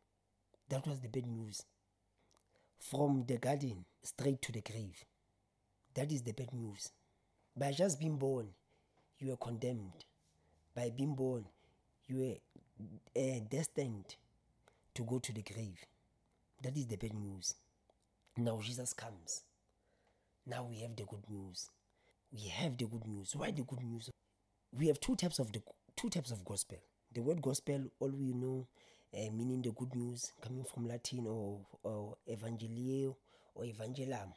That 0.68 0.86
was 0.86 1.00
the 1.00 1.08
bad 1.08 1.26
news. 1.26 1.64
From 2.78 3.24
the 3.26 3.38
garden 3.38 3.84
straight 4.00 4.40
to 4.42 4.52
the 4.52 4.60
grave. 4.60 5.04
That 5.94 6.12
is 6.12 6.22
the 6.22 6.34
bad 6.34 6.52
news. 6.52 6.92
By 7.56 7.72
just 7.72 7.98
being 7.98 8.16
born, 8.16 8.50
you 9.18 9.32
are 9.32 9.36
condemned. 9.36 10.04
By 10.72 10.92
being 10.96 11.16
born, 11.16 11.46
you 12.12 12.36
are 13.16 13.20
uh, 13.20 13.40
destined 13.50 14.16
to 14.94 15.02
go 15.04 15.18
to 15.18 15.32
the 15.32 15.42
grave. 15.42 15.78
That 16.62 16.76
is 16.76 16.86
the 16.86 16.96
bad 16.96 17.14
news. 17.14 17.54
Now 18.36 18.60
Jesus 18.62 18.92
comes. 18.92 19.42
Now 20.46 20.66
we 20.68 20.80
have 20.80 20.94
the 20.96 21.04
good 21.04 21.24
news. 21.28 21.70
We 22.32 22.48
have 22.48 22.76
the 22.76 22.86
good 22.86 23.06
news. 23.06 23.34
Why 23.34 23.50
the 23.50 23.62
good 23.62 23.82
news? 23.82 24.10
We 24.76 24.88
have 24.88 25.00
two 25.00 25.16
types 25.16 25.38
of 25.38 25.52
the 25.52 25.62
two 25.96 26.10
types 26.10 26.30
of 26.30 26.44
gospel. 26.44 26.78
The 27.14 27.20
word 27.20 27.42
gospel, 27.42 27.84
all 28.00 28.10
we 28.10 28.32
know, 28.32 28.66
uh, 29.14 29.30
meaning 29.32 29.60
the 29.62 29.70
good 29.72 29.94
news, 29.94 30.32
coming 30.40 30.64
from 30.64 30.88
Latin 30.88 31.26
or, 31.26 31.60
or 31.82 32.16
evangelio 32.30 33.14
or 33.54 33.64
evangelam, 33.64 34.32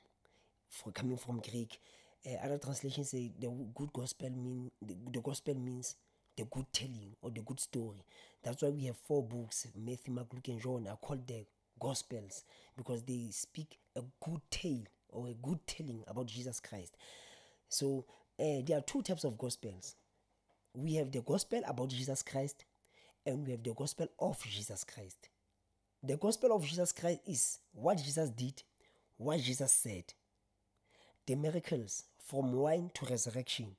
for 0.69 0.91
coming 0.91 1.17
from 1.17 1.39
Greek. 1.39 1.79
Uh, 2.25 2.45
other 2.45 2.57
translations 2.57 3.11
say 3.11 3.31
the 3.39 3.49
good 3.75 3.93
gospel 3.93 4.29
mean 4.29 4.71
the, 4.81 4.95
the 5.13 5.21
gospel 5.21 5.55
means 5.55 5.95
the 6.37 6.45
good 6.45 6.65
telling 6.73 7.15
or 7.21 7.29
the 7.31 7.41
good 7.41 7.59
story. 7.59 8.03
That's 8.43 8.61
why 8.61 8.69
we 8.69 8.85
have 8.85 8.97
four 8.97 9.23
books, 9.23 9.67
Matthew, 9.75 10.13
Mark, 10.13 10.27
Luke, 10.33 10.47
and 10.47 10.61
John, 10.61 10.87
are 10.87 10.97
called 10.97 11.27
the 11.27 11.45
Gospels 11.79 12.43
because 12.77 13.03
they 13.03 13.27
speak 13.31 13.79
a 13.95 14.01
good 14.23 14.41
tale 14.49 14.83
or 15.09 15.27
a 15.27 15.33
good 15.33 15.65
telling 15.65 16.03
about 16.07 16.27
Jesus 16.27 16.59
Christ. 16.59 16.95
So 17.69 18.05
uh, 18.39 18.61
there 18.65 18.77
are 18.77 18.81
two 18.81 19.01
types 19.01 19.23
of 19.23 19.37
Gospels. 19.37 19.95
We 20.73 20.95
have 20.95 21.11
the 21.11 21.21
Gospel 21.21 21.61
about 21.67 21.89
Jesus 21.89 22.21
Christ 22.21 22.65
and 23.25 23.45
we 23.45 23.51
have 23.51 23.63
the 23.63 23.73
Gospel 23.73 24.07
of 24.19 24.41
Jesus 24.43 24.83
Christ. 24.83 25.29
The 26.03 26.17
Gospel 26.17 26.55
of 26.55 26.65
Jesus 26.65 26.91
Christ 26.91 27.21
is 27.25 27.59
what 27.73 27.97
Jesus 27.97 28.29
did, 28.29 28.61
what 29.17 29.39
Jesus 29.39 29.71
said, 29.71 30.03
the 31.25 31.35
miracles 31.35 32.03
from 32.19 32.51
wine 32.53 32.91
to 32.93 33.05
resurrection, 33.05 33.75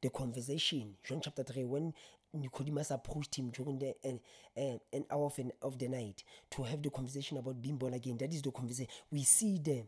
the 0.00 0.10
conversation, 0.10 0.94
John 1.04 1.20
chapter 1.22 1.42
3, 1.42 1.64
when 1.64 1.94
Nicodemus 2.34 2.90
approached 2.90 3.36
him 3.36 3.50
during 3.50 3.78
the 3.78 3.94
uh, 4.04 4.60
uh, 4.60 4.78
an 4.92 5.04
hour 5.10 5.26
of, 5.26 5.38
an, 5.38 5.52
of 5.62 5.78
the 5.78 5.88
night 5.88 6.24
to 6.50 6.62
have 6.62 6.82
the 6.82 6.90
conversation 6.90 7.38
about 7.38 7.60
being 7.60 7.76
born 7.76 7.94
again. 7.94 8.16
That 8.18 8.32
is 8.32 8.42
the 8.42 8.50
conversation. 8.50 8.92
We 9.10 9.22
see 9.24 9.58
the 9.58 9.84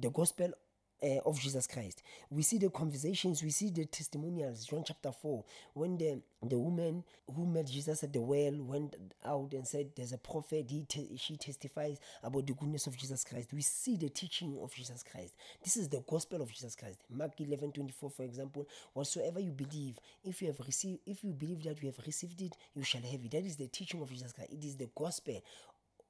the 0.00 0.10
gospel 0.10 0.52
uh, 1.02 1.18
of 1.24 1.38
Jesus 1.38 1.66
Christ. 1.66 2.02
We 2.30 2.42
see 2.42 2.58
the 2.58 2.70
conversations, 2.70 3.42
we 3.42 3.50
see 3.50 3.70
the 3.70 3.84
testimonials. 3.84 4.64
John 4.64 4.84
chapter 4.86 5.12
4, 5.12 5.44
when 5.74 5.96
the, 5.96 6.20
the 6.42 6.58
woman 6.58 7.04
who 7.34 7.46
met 7.46 7.66
Jesus 7.66 8.02
at 8.02 8.12
the 8.12 8.20
well 8.20 8.54
went 8.58 8.96
out 9.24 9.52
and 9.52 9.66
said, 9.66 9.90
There's 9.94 10.12
a 10.12 10.18
prophet, 10.18 10.66
he 10.70 10.84
te- 10.84 11.16
she 11.16 11.36
testifies 11.36 11.98
about 12.22 12.46
the 12.46 12.54
goodness 12.54 12.86
of 12.86 12.96
Jesus 12.96 13.24
Christ. 13.24 13.52
We 13.52 13.62
see 13.62 13.96
the 13.96 14.08
teaching 14.08 14.58
of 14.62 14.74
Jesus 14.74 15.02
Christ. 15.02 15.34
This 15.62 15.76
is 15.76 15.88
the 15.88 16.02
gospel 16.08 16.42
of 16.42 16.50
Jesus 16.50 16.74
Christ. 16.74 16.98
Mark 17.10 17.32
11 17.40 17.72
24, 17.72 18.10
for 18.10 18.22
example, 18.22 18.68
whatsoever 18.92 19.40
you 19.40 19.52
believe, 19.52 19.98
if 20.24 20.42
you 20.42 20.48
have 20.48 20.60
received, 20.60 21.00
if 21.06 21.22
you 21.22 21.32
believe 21.32 21.62
that 21.64 21.82
you 21.82 21.88
have 21.88 22.06
received 22.06 22.40
it, 22.42 22.56
you 22.74 22.82
shall 22.82 23.02
have 23.02 23.24
it. 23.24 23.30
That 23.30 23.44
is 23.44 23.56
the 23.56 23.68
teaching 23.68 24.00
of 24.02 24.10
Jesus 24.10 24.32
Christ. 24.32 24.52
It 24.52 24.64
is 24.64 24.76
the 24.76 24.88
gospel 24.96 25.42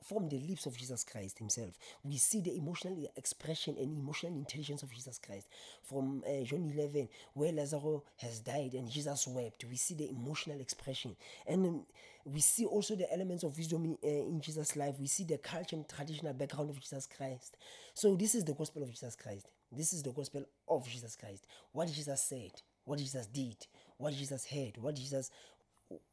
from 0.02 0.28
the 0.28 0.38
lips 0.38 0.67
of 0.67 0.76
Jesus 0.76 1.05
Christ 1.05 1.38
himself. 1.38 1.71
We 2.02 2.17
see 2.17 2.40
the 2.40 2.57
emotional 2.57 3.11
expression 3.17 3.76
and 3.78 3.97
emotional 3.97 4.35
intelligence 4.35 4.83
of 4.83 4.93
Jesus 4.93 5.19
Christ. 5.19 5.49
From 5.83 6.23
uh, 6.26 6.45
John 6.45 6.71
11, 6.75 7.09
where 7.35 7.52
Lazarus 7.52 8.02
has 8.19 8.40
died 8.40 8.75
and 8.75 8.90
Jesus 8.90 9.26
wept, 9.26 9.64
we 9.69 9.76
see 9.76 9.95
the 9.95 10.09
emotional 10.09 10.61
expression. 10.61 11.17
And 11.47 11.67
um, 11.67 11.83
we 12.25 12.40
see 12.40 12.64
also 12.64 12.95
the 12.95 13.12
elements 13.12 13.43
of 13.43 13.57
wisdom 13.57 13.85
in, 13.85 13.99
uh, 14.05 14.28
in 14.28 14.40
Jesus' 14.40 14.76
life. 14.76 14.95
We 14.99 15.07
see 15.07 15.25
the 15.25 15.38
culture 15.38 15.76
and 15.76 15.88
traditional 15.88 16.33
background 16.33 16.71
of 16.71 16.81
Jesus 16.81 17.07
Christ. 17.07 17.57
So, 17.95 18.14
this 18.14 18.35
is 18.35 18.45
the 18.45 18.55
gospel 18.55 18.83
of 18.83 18.90
Jesus 18.90 19.17
Christ. 19.17 19.47
This 19.71 19.93
is 19.93 20.02
the 20.02 20.12
gospel 20.12 20.45
of 20.69 20.88
Jesus 20.88 21.17
Christ. 21.17 21.47
What 21.73 21.88
Jesus 21.88 22.23
said, 22.23 22.52
what 22.85 22.99
Jesus 22.99 23.26
did, 23.26 23.57
what 23.97 24.14
Jesus 24.14 24.47
heard, 24.47 24.76
what 24.78 24.95
Jesus, 24.95 25.31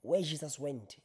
where 0.01 0.21
Jesus 0.21 0.59
went, 0.59 0.97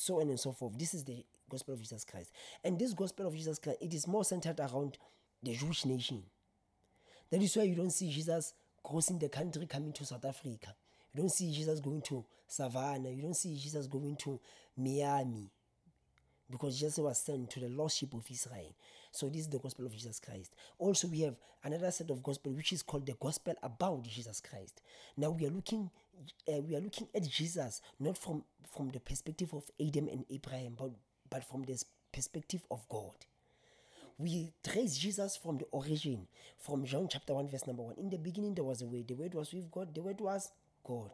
so 0.00 0.20
on 0.20 0.28
and 0.28 0.40
so 0.40 0.52
forth. 0.52 0.78
This 0.78 0.94
is 0.94 1.04
the 1.04 1.24
gospel 1.48 1.74
of 1.74 1.80
Jesus 1.80 2.04
Christ. 2.04 2.32
And 2.64 2.78
this 2.78 2.94
gospel 2.94 3.26
of 3.26 3.34
Jesus 3.34 3.58
Christ, 3.58 3.78
it 3.80 3.92
is 3.92 4.06
more 4.06 4.24
centered 4.24 4.58
around 4.58 4.98
the 5.42 5.54
Jewish 5.54 5.84
nation. 5.84 6.22
That 7.30 7.42
is 7.42 7.56
why 7.56 7.64
you 7.64 7.74
don't 7.74 7.92
see 7.92 8.10
Jesus 8.10 8.54
crossing 8.82 9.18
the 9.18 9.28
country 9.28 9.66
coming 9.66 9.92
to 9.92 10.04
South 10.04 10.24
Africa. 10.24 10.74
You 11.12 11.20
don't 11.20 11.30
see 11.30 11.52
Jesus 11.52 11.80
going 11.80 12.02
to 12.02 12.24
Savannah. 12.46 13.10
You 13.10 13.22
don't 13.22 13.36
see 13.36 13.56
Jesus 13.56 13.86
going 13.86 14.16
to 14.16 14.40
Miami. 14.76 15.50
Because 16.50 16.78
Jesus 16.78 16.98
was 16.98 17.18
sent 17.18 17.50
to 17.50 17.60
the 17.60 17.68
lost 17.68 17.98
sheep 17.98 18.14
of 18.14 18.24
Israel. 18.28 18.74
So 19.12 19.28
this 19.28 19.42
is 19.42 19.48
the 19.48 19.58
gospel 19.58 19.86
of 19.86 19.92
Jesus 19.92 20.18
Christ. 20.18 20.54
Also, 20.78 21.08
we 21.08 21.20
have 21.20 21.36
another 21.64 21.90
set 21.90 22.10
of 22.10 22.22
gospel 22.22 22.52
which 22.52 22.72
is 22.72 22.82
called 22.82 23.06
the 23.06 23.14
gospel 23.20 23.54
about 23.62 24.02
Jesus 24.04 24.40
Christ. 24.40 24.80
Now 25.16 25.30
we 25.30 25.46
are 25.46 25.50
looking, 25.50 25.90
uh, 26.48 26.60
we 26.60 26.76
are 26.76 26.80
looking 26.80 27.08
at 27.14 27.28
Jesus 27.28 27.80
not 27.98 28.18
from 28.18 28.44
from 28.74 28.90
the 28.90 29.00
perspective 29.00 29.52
of 29.52 29.64
Adam 29.80 30.08
and 30.08 30.24
Abraham, 30.30 30.74
but 30.78 30.90
but 31.28 31.44
from 31.44 31.62
the 31.62 31.82
perspective 32.12 32.62
of 32.70 32.88
God. 32.88 33.14
We 34.18 34.52
trace 34.62 34.98
Jesus 34.98 35.36
from 35.36 35.56
the 35.58 35.64
origin, 35.70 36.26
from 36.58 36.84
John 36.84 37.08
chapter 37.08 37.32
1, 37.32 37.48
verse 37.48 37.66
number 37.66 37.82
1. 37.84 37.94
In 37.96 38.10
the 38.10 38.18
beginning, 38.18 38.54
there 38.54 38.64
was 38.64 38.82
a 38.82 38.86
way. 38.86 39.02
The 39.02 39.14
word 39.14 39.32
was 39.32 39.54
with 39.54 39.70
God. 39.70 39.94
The 39.94 40.02
word 40.02 40.20
was 40.20 40.52
God. 40.84 41.10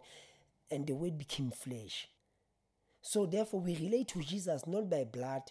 And 0.73 0.85
the 0.85 0.95
word 0.95 1.17
became 1.17 1.53
flesh. 1.53 2.09
So, 3.01 3.25
therefore, 3.25 3.61
we 3.61 3.77
relate 3.77 4.09
to 4.09 4.23
Jesus 4.23 4.67
not 4.67 4.91
by 4.91 5.05
blood 5.05 5.43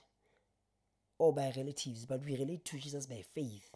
or 1.18 1.34
by 1.34 1.54
relatives, 1.56 2.06
but 2.06 2.26
we 2.26 2.36
relate 2.36 2.66
to 2.66 2.78
Jesus 2.78 3.06
by 3.06 3.24
faith 3.34 3.70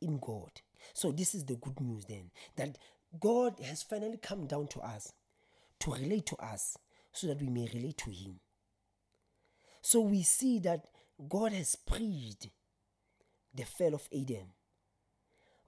in 0.00 0.18
God. 0.18 0.50
So, 0.92 1.12
this 1.12 1.32
is 1.32 1.44
the 1.44 1.54
good 1.54 1.80
news 1.80 2.06
then 2.06 2.32
that 2.56 2.78
God 3.20 3.60
has 3.60 3.84
finally 3.84 4.16
come 4.16 4.46
down 4.46 4.66
to 4.68 4.80
us 4.80 5.12
to 5.80 5.92
relate 5.92 6.26
to 6.26 6.36
us 6.36 6.76
so 7.12 7.26
that 7.26 7.40
we 7.40 7.48
may 7.48 7.68
relate 7.74 7.98
to 7.98 8.10
Him. 8.10 8.40
So 9.82 10.00
we 10.00 10.22
see 10.22 10.58
that 10.60 10.86
God 11.28 11.52
has 11.52 11.74
preached 11.74 12.48
the 13.54 13.64
fall 13.64 13.94
of 13.94 14.08
Adam. 14.12 14.46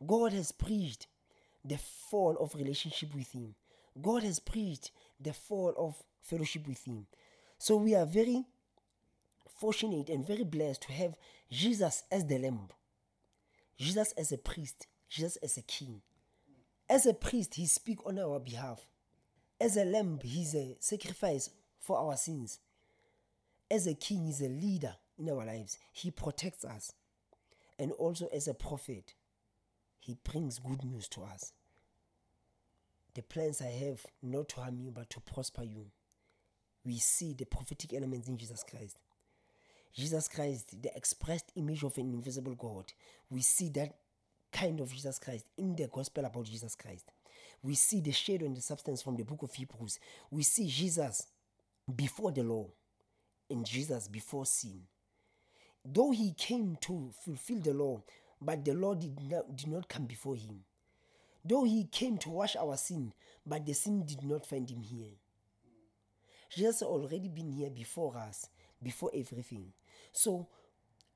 God 0.07 0.33
has 0.33 0.53
preached 0.53 1.07
the 1.65 1.79
fall 1.79 2.37
of 2.39 2.55
relationship 2.55 3.15
with 3.15 3.33
Him. 3.33 3.55
God 4.01 4.23
has 4.23 4.39
preached 4.39 4.91
the 5.21 5.33
fall 5.33 5.75
of 5.77 6.03
fellowship 6.23 6.67
with 6.67 6.85
Him. 6.85 7.07
So 7.59 7.77
we 7.77 7.95
are 7.95 8.07
very 8.07 8.45
fortunate 9.59 10.09
and 10.09 10.27
very 10.27 10.45
blessed 10.45 10.83
to 10.83 10.93
have 10.93 11.15
Jesus 11.51 12.03
as 12.11 12.27
the 12.27 12.39
Lamb, 12.39 12.69
Jesus 13.79 14.13
as 14.13 14.33
a 14.33 14.39
priest, 14.39 14.87
Jesus 15.09 15.37
as 15.37 15.57
a 15.57 15.63
king. 15.63 16.03
As 16.89 17.07
a 17.07 17.15
priest, 17.15 17.55
He 17.55 17.67
speaks 17.67 18.03
on 18.05 18.19
our 18.19 18.41
behalf. 18.41 18.87
As 19.63 19.77
a 19.77 19.85
lamb, 19.85 20.19
He's 20.23 20.55
a 20.55 20.77
sacrifice 20.81 21.49
for 21.81 21.97
our 21.97 22.17
sins 22.17 22.59
as 23.73 23.87
a 23.87 23.95
king, 23.95 24.27
he's 24.27 24.43
a 24.43 24.49
leader 24.49 24.95
in 25.19 25.31
our 25.31 25.47
lives. 25.47 25.79
He 25.93 26.11
protects 26.11 26.63
us. 26.63 26.93
And 27.79 27.91
also 27.93 28.29
as 28.33 28.47
a 28.47 28.55
prophet, 28.55 29.15
he 29.99 30.19
brings 30.23 30.59
good 30.59 30.85
news 30.85 31.09
to 31.09 31.23
us. 31.23 31.53
The 33.15 33.23
plans 33.23 33.63
I 33.63 33.71
have 33.71 34.05
not 34.23 34.51
to 34.51 34.61
harm 34.61 34.79
you 34.79 34.91
but 34.91 35.09
to 35.11 35.21
prosper 35.21 35.63
you. 35.65 35.87
We 36.85 36.99
see 36.99 37.33
the 37.33 37.47
prophetic 37.47 37.95
elements 37.95 38.29
in 38.29 38.37
Jesus 38.37 38.63
Christ. 38.63 38.99
Jesus 39.95 40.29
Christ, 40.29 40.83
the 40.83 40.95
expressed 40.95 41.53
image 41.57 41.83
of 41.83 41.97
an 41.97 42.13
invisible 42.13 42.55
God. 42.55 42.93
We 43.31 43.41
see 43.41 43.71
that 43.71 43.97
kind 44.53 44.81
of 44.81 44.93
Jesus 44.93 45.19
Christ 45.19 45.47
in 45.57 45.77
the 45.77 45.89
gospel 45.91 46.27
about 46.27 46.45
Jesus 46.45 46.75
Christ. 46.75 47.11
We 47.63 47.75
see 47.75 48.01
the 48.01 48.13
shadow 48.13 48.47
and 48.47 48.57
the 48.57 48.61
substance 48.61 49.03
from 49.03 49.17
the 49.17 49.25
book 49.25 49.43
of 49.43 49.55
Hebrews. 49.55 49.99
We 50.31 50.43
see 50.43 50.67
Jesus 50.67 51.27
before 51.95 52.33
the 52.33 52.43
law 52.43 52.67
and 53.49 53.65
Jesus 53.65 54.09
before 54.09 54.47
sin. 54.47 54.83
Though 55.85 56.11
he 56.11 56.33
came 56.33 56.77
to 56.83 57.11
fulfill 57.25 57.61
the 57.61 57.75
law, 57.75 58.03
but 58.41 58.65
the 58.65 58.75
law 58.75 58.95
did 58.95 59.19
not, 59.29 59.57
did 59.57 59.69
not 59.69 59.89
come 59.89 60.07
before 60.07 60.37
him. 60.37 60.61
Though 61.45 61.65
he 61.65 61.85
came 61.85 62.19
to 62.19 62.31
wash 62.31 62.57
our 62.57 62.77
sin, 62.77 63.13
but 63.47 63.67
the 63.67 63.73
sin 63.73 64.05
did 64.05 64.23
not 64.23 64.47
find 64.47 64.69
him 64.69 64.83
here. 64.83 65.11
Jesus 66.51 66.83
already 66.83 67.29
been 67.29 67.51
here 67.53 67.71
before 67.71 68.17
us, 68.17 68.49
before 68.83 69.11
everything. 69.15 69.73
So, 70.13 70.49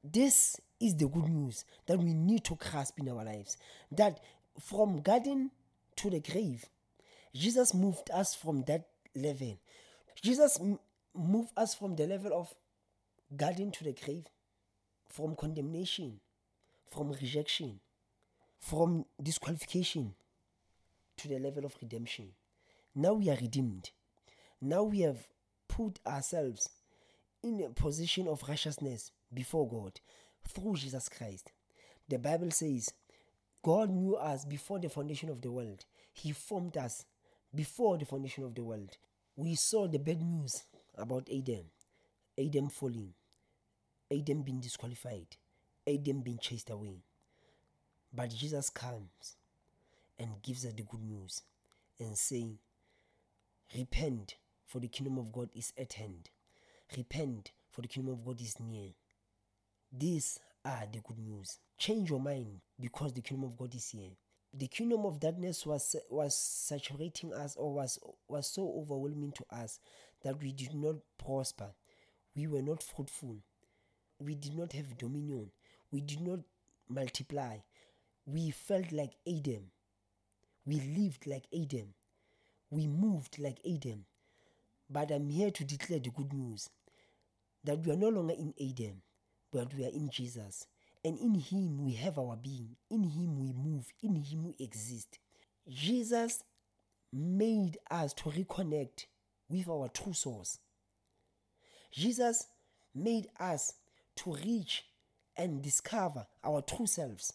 this 0.03 0.61
is 0.81 0.97
the 0.97 1.09
good 1.09 1.29
news 1.29 1.65
that 1.87 1.99
we 1.99 2.15
need 2.15 2.45
to 2.45 2.57
grasp 2.57 2.99
in 2.99 3.09
our 3.09 3.25
lives. 3.25 3.57
That 3.93 4.21
from 4.59 5.03
garden 5.03 5.51
to 5.97 6.11
the 6.11 6.21
grave, 6.21 6.65
Jesus 7.35 7.75
moved 7.75 8.11
us 8.11 8.35
from 8.35 8.63
that 8.65 8.89
level. 9.15 9.59
Jesus 10.23 10.59
m- 10.61 10.79
moved 11.15 11.51
us 11.57 11.75
from 11.75 11.97
the 11.97 12.07
level 12.07 12.33
of 12.33 12.55
garden 13.37 13.71
to 13.73 13.85
the 13.85 13.93
grave, 13.93 14.27
from 15.09 15.37
condemnation, 15.37 16.21
from 16.89 17.13
rejection, 17.13 17.81
from 18.59 19.05
disqualification 19.23 20.15
to 21.17 21.29
the 21.29 21.39
level 21.39 21.65
of 21.65 21.75
redemption. 21.81 22.29
Now 22.95 23.15
we 23.15 23.31
are 23.31 23.37
redeemed. 23.37 23.91
Now 24.61 24.83
we 24.85 25.01
have 25.01 25.27
put 25.69 25.99
ourselves 26.07 26.71
in 27.43 27.63
a 27.63 27.69
position 27.69 28.29
of 28.29 28.43
righteousness 28.49 29.11
before 29.33 29.69
God 29.69 30.01
through 30.49 30.77
Jesus 30.77 31.09
Christ. 31.09 31.53
The 32.09 32.19
Bible 32.19 32.51
says, 32.51 32.89
God 33.67 33.91
knew 33.91 34.15
us 34.15 34.45
before 34.45 34.79
the 34.79 34.89
foundation 34.89 35.29
of 35.29 35.41
the 35.41 35.51
world. 35.51 35.85
He 36.13 36.31
formed 36.31 36.77
us 36.77 37.05
before 37.53 37.99
the 37.99 38.05
foundation 38.05 38.45
of 38.45 38.55
the 38.55 38.63
world. 38.63 38.97
We 39.35 39.57
saw 39.57 39.89
the 39.89 39.99
bad 39.99 40.23
news 40.23 40.63
about 40.97 41.29
Adam, 41.29 41.65
Adam 42.39 42.69
falling, 42.69 43.13
Adam 44.09 44.43
being 44.43 44.61
disqualified, 44.61 45.27
Adam 45.85 46.21
being 46.21 46.39
chased 46.39 46.71
away. 46.71 47.03
But 48.15 48.31
Jesus 48.31 48.71
comes 48.71 49.35
and 50.17 50.41
gives 50.43 50.65
us 50.65 50.73
the 50.73 50.85
good 50.85 51.03
news 51.03 51.43
and 51.99 52.17
saying, 52.17 52.59
Repent, 53.77 54.37
for 54.65 54.79
the 54.79 54.87
kingdom 54.87 55.19
of 55.19 55.33
God 55.33 55.49
is 55.57 55.73
at 55.77 55.95
hand. 55.95 56.31
Repent, 56.97 57.51
for 57.69 57.83
the 57.83 57.89
kingdom 57.89 58.13
of 58.13 58.25
God 58.25 58.41
is 58.41 58.61
near. 58.61 58.91
These 59.93 60.39
are 60.67 60.87
the 60.93 61.01
good 61.01 61.19
news. 61.19 61.59
Change 61.79 62.11
your 62.11 62.21
mind 62.21 62.61
because 62.81 63.13
the 63.13 63.23
kingdom 63.23 63.45
of 63.45 63.57
God 63.57 63.75
is 63.75 63.89
here. 63.91 64.11
The 64.53 64.67
kingdom 64.67 65.05
of 65.05 65.21
darkness 65.21 65.65
was 65.65 65.95
was 66.11 66.37
saturating 66.37 67.33
us 67.33 67.57
or 67.57 67.73
was 67.73 67.99
was 68.29 68.47
so 68.49 68.73
overwhelming 68.77 69.33
to 69.33 69.45
us 69.51 69.79
that 70.25 70.43
we 70.43 70.53
did 70.53 70.75
not 70.75 70.97
prosper. 71.19 71.71
We 72.35 72.47
were 72.47 72.63
not 72.63 72.83
fruitful. 72.83 73.37
We 74.19 74.35
did 74.35 74.57
not 74.57 74.73
have 74.73 74.99
dominion. 74.99 75.51
We 75.91 76.01
did 76.01 76.21
not 76.21 76.41
multiply. 76.89 77.59
We 78.25 78.51
felt 78.51 78.93
like 78.93 79.13
Adam. 79.27 79.71
We 80.65 80.81
lived 80.81 81.27
like 81.27 81.47
Adam. 81.55 81.95
We 82.71 82.87
moved 82.87 83.39
like 83.39 83.61
Adam. 83.65 84.05
But 84.91 85.11
I'm 85.11 85.29
here 85.29 85.51
to 85.51 85.65
declare 85.65 86.01
the 86.01 86.11
good 86.11 86.33
news 86.33 86.71
that 87.65 87.85
we 87.85 87.93
are 87.93 87.97
no 87.97 88.09
longer 88.09 88.35
in 88.35 88.55
Adam, 88.61 89.03
but 89.57 89.73
we 89.75 89.87
are 89.87 89.89
in 89.89 90.11
Jesus. 90.11 90.67
And 91.03 91.19
in 91.19 91.35
Him 91.35 91.83
we 91.83 91.95
have 91.95 92.19
our 92.19 92.37
being. 92.37 92.77
In 92.91 93.05
Him 93.05 93.41
we 93.41 93.55
move. 93.55 93.87
In 94.03 94.17
Him 94.17 94.45
we 94.45 94.55
exist. 94.63 95.19
Jesus 95.67 96.43
made 97.11 97.79
us 97.91 98.13
to 98.13 98.25
reconnect 98.25 99.07
with 99.49 99.67
our 99.67 99.89
true 99.89 100.13
source. 100.13 100.59
Jesus 101.91 102.49
made 102.95 103.29
us 103.41 103.73
to 104.17 104.35
reach 104.45 104.85
and 105.39 105.63
discover 105.63 106.27
our 106.45 106.61
true 106.61 106.87
selves. 106.87 107.33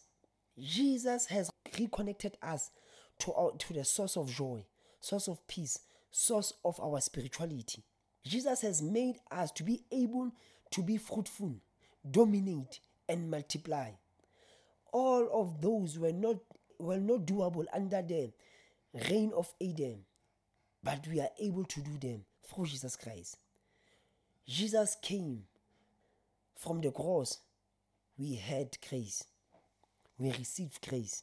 Jesus 0.56 1.26
has 1.26 1.50
reconnected 1.76 2.36
us 2.40 2.70
to, 3.18 3.32
our, 3.32 3.50
to 3.56 3.72
the 3.72 3.84
source 3.84 4.16
of 4.16 4.30
joy, 4.30 4.64
source 5.00 5.26
of 5.26 5.44
peace, 5.48 5.80
source 6.12 6.52
of 6.64 6.78
our 6.78 7.00
spirituality. 7.00 7.82
Jesus 8.24 8.60
has 8.60 8.80
made 8.80 9.16
us 9.32 9.50
to 9.52 9.64
be 9.64 9.82
able 9.90 10.30
to 10.70 10.82
be 10.82 10.96
fruitful, 10.98 11.56
dominate, 12.08 12.80
and 13.08 13.30
multiply. 13.30 13.90
All 14.92 15.28
of 15.32 15.60
those 15.60 15.98
were 15.98 16.12
not 16.12 16.36
were 16.78 16.98
not 16.98 17.26
doable 17.26 17.66
under 17.72 18.02
the 18.02 18.32
reign 19.10 19.32
of 19.36 19.52
Adam, 19.62 20.04
but 20.82 21.06
we 21.06 21.20
are 21.20 21.30
able 21.40 21.64
to 21.64 21.80
do 21.80 21.98
them 21.98 22.24
through 22.44 22.66
Jesus 22.66 22.96
Christ. 22.96 23.38
Jesus 24.46 24.96
came 25.00 25.44
from 26.56 26.80
the 26.80 26.90
cross. 26.90 27.38
We 28.18 28.34
had 28.34 28.76
grace. 28.88 29.24
We 30.18 30.32
received 30.32 30.86
grace. 30.88 31.22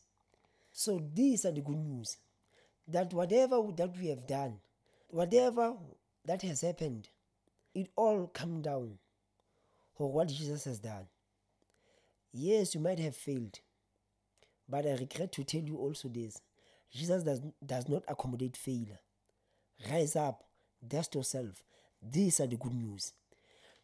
So 0.72 1.02
these 1.14 1.46
are 1.46 1.52
the 1.52 1.62
good 1.62 1.78
news 1.78 2.18
that 2.88 3.14
whatever 3.14 3.62
that 3.76 3.98
we 3.98 4.08
have 4.08 4.26
done, 4.26 4.60
whatever 5.10 5.74
that 6.26 6.42
has 6.44 6.62
happened, 6.62 7.10
it 7.76 7.90
all 7.96 8.28
come 8.28 8.62
down 8.62 8.98
for 10.00 10.10
what 10.10 10.30
Jesus 10.30 10.64
has 10.64 10.80
done. 10.80 11.08
Yes, 12.32 12.74
you 12.74 12.80
might 12.80 13.00
have 13.00 13.18
failed, 13.18 13.60
but 14.70 14.88
I 14.88 14.92
regret 14.92 15.34
to 15.34 15.44
tell 15.44 15.60
you 15.62 15.76
also 15.76 16.08
this 16.08 16.42
Jesus 16.90 17.22
does, 17.24 17.42
does 17.64 17.90
not 17.90 18.04
accommodate 18.08 18.56
failure. 18.56 19.00
Rise 19.92 20.16
up, 20.16 20.46
dust 20.88 21.16
yourself. 21.16 21.64
These 22.02 22.40
are 22.40 22.48
the 22.48 22.56
good 22.56 22.74
news. 22.74 23.12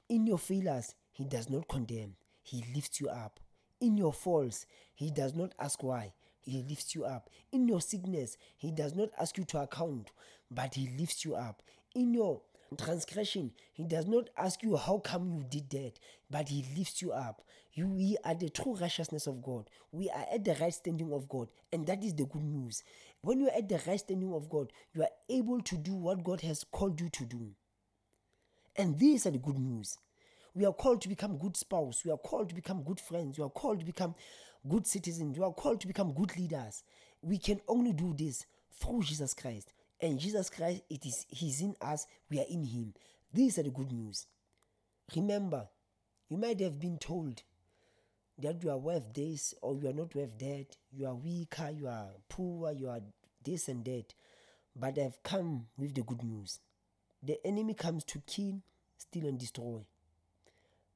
In 0.08 0.25
your 0.25 0.38
failures, 0.38 0.95
He 1.12 1.25
does 1.25 1.49
not 1.49 1.67
condemn, 1.67 2.15
He 2.41 2.63
lifts 2.73 3.01
you 3.01 3.10
up. 3.10 3.41
In 3.82 3.97
your 3.97 4.13
falls, 4.13 4.65
He 4.93 5.12
does 5.12 5.36
not 5.36 5.51
ask 5.60 5.84
why, 5.84 6.13
He 6.39 6.63
lifts 6.69 6.95
you 6.95 7.04
up. 7.04 7.30
In 7.51 7.67
your 7.67 7.82
sickness, 7.82 8.38
He 8.56 8.71
does 8.71 8.95
not 8.95 9.10
ask 9.19 9.38
you 9.38 9.43
to 9.43 9.63
account, 9.63 10.12
but 10.49 10.75
He 10.75 10.89
lifts 10.97 11.25
you 11.25 11.36
up. 11.36 11.62
In 11.93 12.13
your 12.13 12.39
transgression, 12.76 13.52
He 13.74 13.84
does 13.84 14.08
not 14.08 14.30
ask 14.38 14.64
you 14.64 14.76
how 14.76 15.00
come 15.00 15.28
you 15.28 15.46
did 15.50 15.70
that, 15.72 16.00
but 16.30 16.50
He 16.50 16.66
lifts 16.78 17.02
you 17.02 17.12
up. 17.12 17.42
You, 17.74 17.88
we 17.88 18.18
are 18.24 18.36
the 18.36 18.50
true 18.50 18.76
righteousness 18.76 19.28
of 19.28 19.42
God. 19.42 19.70
We 19.92 20.10
are 20.10 20.26
at 20.34 20.46
the 20.46 20.56
right 20.62 20.74
standing 20.74 21.12
of 21.12 21.28
God, 21.28 21.50
and 21.74 21.86
that 21.88 22.04
is 22.04 22.14
the 22.14 22.26
good 22.26 22.44
news. 22.44 22.84
When 23.22 23.40
you 23.40 23.48
are 23.48 23.58
at 23.58 23.68
the 23.68 23.82
right 23.86 24.00
standing 24.00 24.34
of 24.34 24.50
God, 24.50 24.72
you 24.94 25.02
are 25.02 25.10
able 25.30 25.62
to 25.62 25.78
do 25.78 25.94
what 25.94 26.24
God 26.24 26.42
has 26.42 26.64
called 26.64 27.02
you 27.02 27.10
to 27.10 27.26
do. 27.26 27.52
And 28.78 28.98
these 28.98 29.26
are 29.26 29.32
the 29.32 29.40
good 29.40 29.58
news. 29.58 29.98
We 30.54 30.66
are 30.66 30.74
called 30.74 31.02
to 31.02 31.10
become 31.10 31.38
good 31.38 31.58
spouse. 31.58 32.04
We 32.06 32.12
are 32.12 32.18
called 32.18 32.50
to 32.50 32.56
become 32.56 32.84
good 32.84 33.00
friends. 33.00 33.38
We 33.38 33.44
are 33.44 33.50
called 33.50 33.80
to 33.80 33.86
become 33.86 34.16
good 34.68 34.88
citizens. 34.88 35.38
We 35.38 35.44
are 35.44 35.54
called 35.54 35.82
to 35.82 35.88
become 35.88 36.14
good 36.14 36.38
leaders. 36.38 36.84
We 37.22 37.38
can 37.38 37.60
only 37.68 37.92
do 37.92 38.14
this 38.18 38.46
through 38.72 39.04
Jesus 39.04 39.34
Christ. 39.34 39.74
And 40.06 40.20
Jesus 40.20 40.52
Christ, 40.52 40.84
it 40.88 41.04
is 41.04 41.26
He's 41.30 41.62
in 41.62 41.76
us, 41.82 42.06
we 42.30 42.38
are 42.38 42.46
in 42.48 42.63
Him. 42.63 42.94
These 43.34 43.58
are 43.58 43.63
the 43.63 43.72
good 43.72 43.91
news. 43.91 44.28
Remember, 45.15 45.68
you 46.30 46.38
might 46.38 46.60
have 46.60 46.80
been 46.80 47.00
told 47.00 47.41
that 48.38 48.63
you 48.63 48.70
are 48.70 48.78
worth 48.78 49.12
this 49.15 49.56
or 49.63 49.76
you 49.76 49.89
are 49.89 49.94
not 49.94 50.13
worth 50.13 50.38
that, 50.38 50.68
you 50.91 51.08
are 51.08 51.15
weaker, 51.15 51.72
you 51.76 51.88
are 51.88 52.10
poor, 52.30 52.72
you 52.72 52.88
are 52.88 53.00
this 53.44 53.68
and 53.68 53.84
that. 53.86 54.13
But 54.76 55.00
I've 55.00 55.24
come 55.24 55.65
with 55.76 55.96
the 55.96 56.04
good 56.04 56.22
news. 56.22 56.60
The 57.24 57.39
enemy 57.44 57.74
comes 57.74 58.04
to 58.04 58.22
kill, 58.28 58.62
steal, 59.00 59.26
and 59.26 59.39
destroy. 59.39 59.80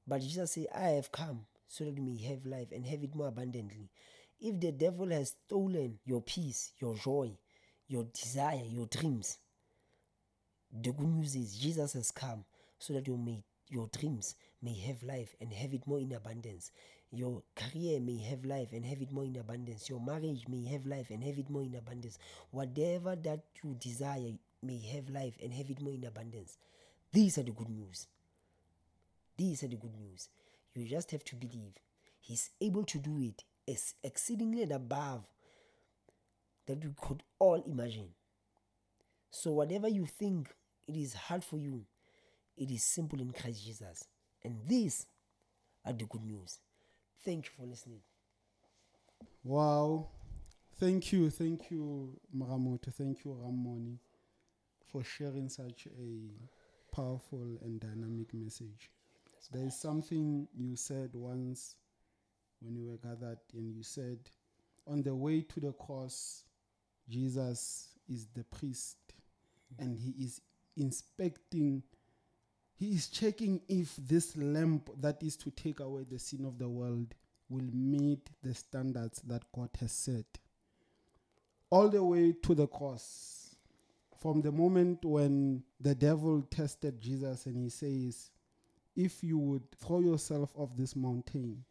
But 0.06 0.22
Jesus 0.22 0.52
said, 0.52 0.68
I 0.72 0.90
have 0.90 1.12
come 1.12 1.48
so 1.68 1.84
that 1.84 1.96
you 1.98 2.04
may 2.04 2.22
have 2.28 2.46
life 2.46 2.68
and 2.72 2.86
have 2.86 3.02
it 3.02 3.16
more 3.16 3.30
abundantly. 3.30 3.90
If 4.40 4.60
the 4.60 4.72
devil 4.72 5.10
has 5.10 5.34
stolen 5.48 5.98
your 6.06 6.22
peace, 6.22 6.74
your 6.80 6.96
joy, 6.96 7.32
your 7.90 8.06
desire, 8.14 8.64
your 8.66 8.86
dreams, 8.86 9.40
the 10.72 10.92
good 10.92 11.10
news 11.10 11.36
is 11.36 11.58
Jesus 11.58 11.94
has 11.94 12.12
come 12.12 12.46
so 12.78 12.94
that 12.94 13.08
you 13.08 13.18
may 13.18 13.44
your 13.68 13.88
dreams 13.88 14.36
may 14.64 14.74
have 14.80 15.04
life 15.04 15.36
and 15.42 15.54
have 15.54 15.74
it 15.74 15.86
more 15.86 16.00
in 16.00 16.14
abundance. 16.14 16.72
Your 17.12 17.44
career 17.56 18.00
may 18.00 18.18
have 18.18 18.44
life 18.46 18.70
and 18.72 18.84
have 18.86 19.02
it 19.02 19.12
more 19.12 19.26
in 19.26 19.36
abundance. 19.36 19.90
Your 19.90 20.00
marriage 20.00 20.48
may 20.48 20.66
have 20.66 20.88
life 20.88 21.12
and 21.12 21.24
have 21.24 21.38
it 21.38 21.50
more 21.50 21.64
in 21.64 21.76
abundance. 21.76 22.18
Whatever 22.50 23.16
that 23.16 23.42
you 23.64 23.76
desire 23.80 24.34
may 24.64 24.80
have 24.94 25.10
life 25.10 25.36
and 25.42 25.54
have 25.54 25.70
it 25.70 25.82
more 25.82 25.94
in 25.94 26.04
abundance. 26.04 26.58
These 27.12 27.38
are 27.38 27.44
the 27.44 27.52
good 27.52 27.70
news. 27.70 28.08
These 29.38 29.64
are 29.64 29.68
the 29.68 29.78
good 29.78 29.96
news. 30.00 30.30
You 30.74 30.86
just 30.88 31.12
have 31.12 31.24
to 31.26 31.36
believe. 31.36 31.74
He's 32.20 32.50
able 32.62 32.84
to 32.86 32.98
do 32.98 33.20
it 33.22 33.44
ex- 33.68 33.96
exceedingly 34.04 34.64
and 34.64 34.72
above 34.72 35.26
that 36.70 36.84
we 36.86 36.92
could 37.02 37.24
all 37.40 37.62
imagine. 37.66 38.10
So, 39.32 39.52
whatever 39.52 39.88
you 39.88 40.06
think 40.06 40.54
it 40.88 40.96
is 40.96 41.14
hard 41.16 41.44
for 41.44 41.58
you, 41.58 41.84
it 42.56 42.70
is 42.70 42.84
simple 42.84 43.20
in 43.20 43.32
Christ 43.32 43.66
Jesus. 43.66 44.06
And 44.44 44.56
these 44.68 45.08
are 45.84 45.94
the 45.94 46.06
good 46.06 46.24
news. 46.24 46.60
Thank 47.26 47.46
you 47.46 47.52
for 47.58 47.66
listening. 47.66 48.02
Wow. 49.44 50.10
Thank 50.80 51.12
you, 51.12 51.30
thank 51.32 51.72
you, 51.72 52.20
Moramotho. 52.36 52.94
Thank 52.94 53.26
you, 53.26 53.32
Rammone, 53.32 53.98
for 54.92 55.04
sharing 55.04 55.50
such 55.50 55.88
a 55.88 56.96
powerful 56.96 57.58
and 57.64 57.80
dynamic 57.80 58.34
message. 58.34 58.92
There 59.52 59.66
is 59.66 59.76
something 59.76 60.48
you 60.56 60.76
said 60.76 61.10
once 61.14 61.76
when 62.62 62.76
we 62.76 62.86
were 62.90 62.98
gathered, 62.98 63.40
and 63.54 63.76
you 63.76 63.82
said, 63.84 64.20
on 64.86 65.02
the 65.02 65.16
way 65.16 65.42
to 65.42 65.60
the 65.60 65.72
cross, 65.74 66.44
Jesus 67.10 67.90
is 68.08 68.28
the 68.36 68.44
priest 68.44 68.98
mm-hmm. 69.74 69.84
and 69.84 69.98
he 69.98 70.24
is 70.24 70.42
inspecting, 70.78 71.84
he 72.76 72.92
is 72.92 73.08
checking 73.08 73.62
if 73.68 73.96
this 73.98 74.36
lamp 74.38 74.90
that 75.00 75.22
is 75.22 75.36
to 75.38 75.52
take 75.52 75.80
away 75.80 76.06
the 76.10 76.20
sin 76.20 76.46
of 76.46 76.58
the 76.58 76.70
world 76.70 77.14
will 77.50 77.70
meet 77.74 78.30
the 78.44 78.54
standards 78.54 79.22
that 79.28 79.44
God 79.54 79.70
has 79.80 79.92
set. 79.92 80.26
All 81.70 81.90
the 81.90 82.04
way 82.04 82.34
to 82.44 82.56
the 82.56 82.68
cross. 82.68 83.56
From 84.20 84.42
the 84.42 84.52
moment 84.52 85.06
when 85.06 85.64
the 85.80 85.96
devil 85.96 86.42
tested 86.50 87.00
Jesus 87.00 87.46
and 87.46 87.58
he 87.58 87.70
says, 87.70 88.32
If 88.96 89.24
you 89.24 89.38
would 89.38 89.72
throw 89.72 90.02
yourself 90.02 90.52
off 90.56 90.76
this 90.76 90.96
mountain, 90.96 91.64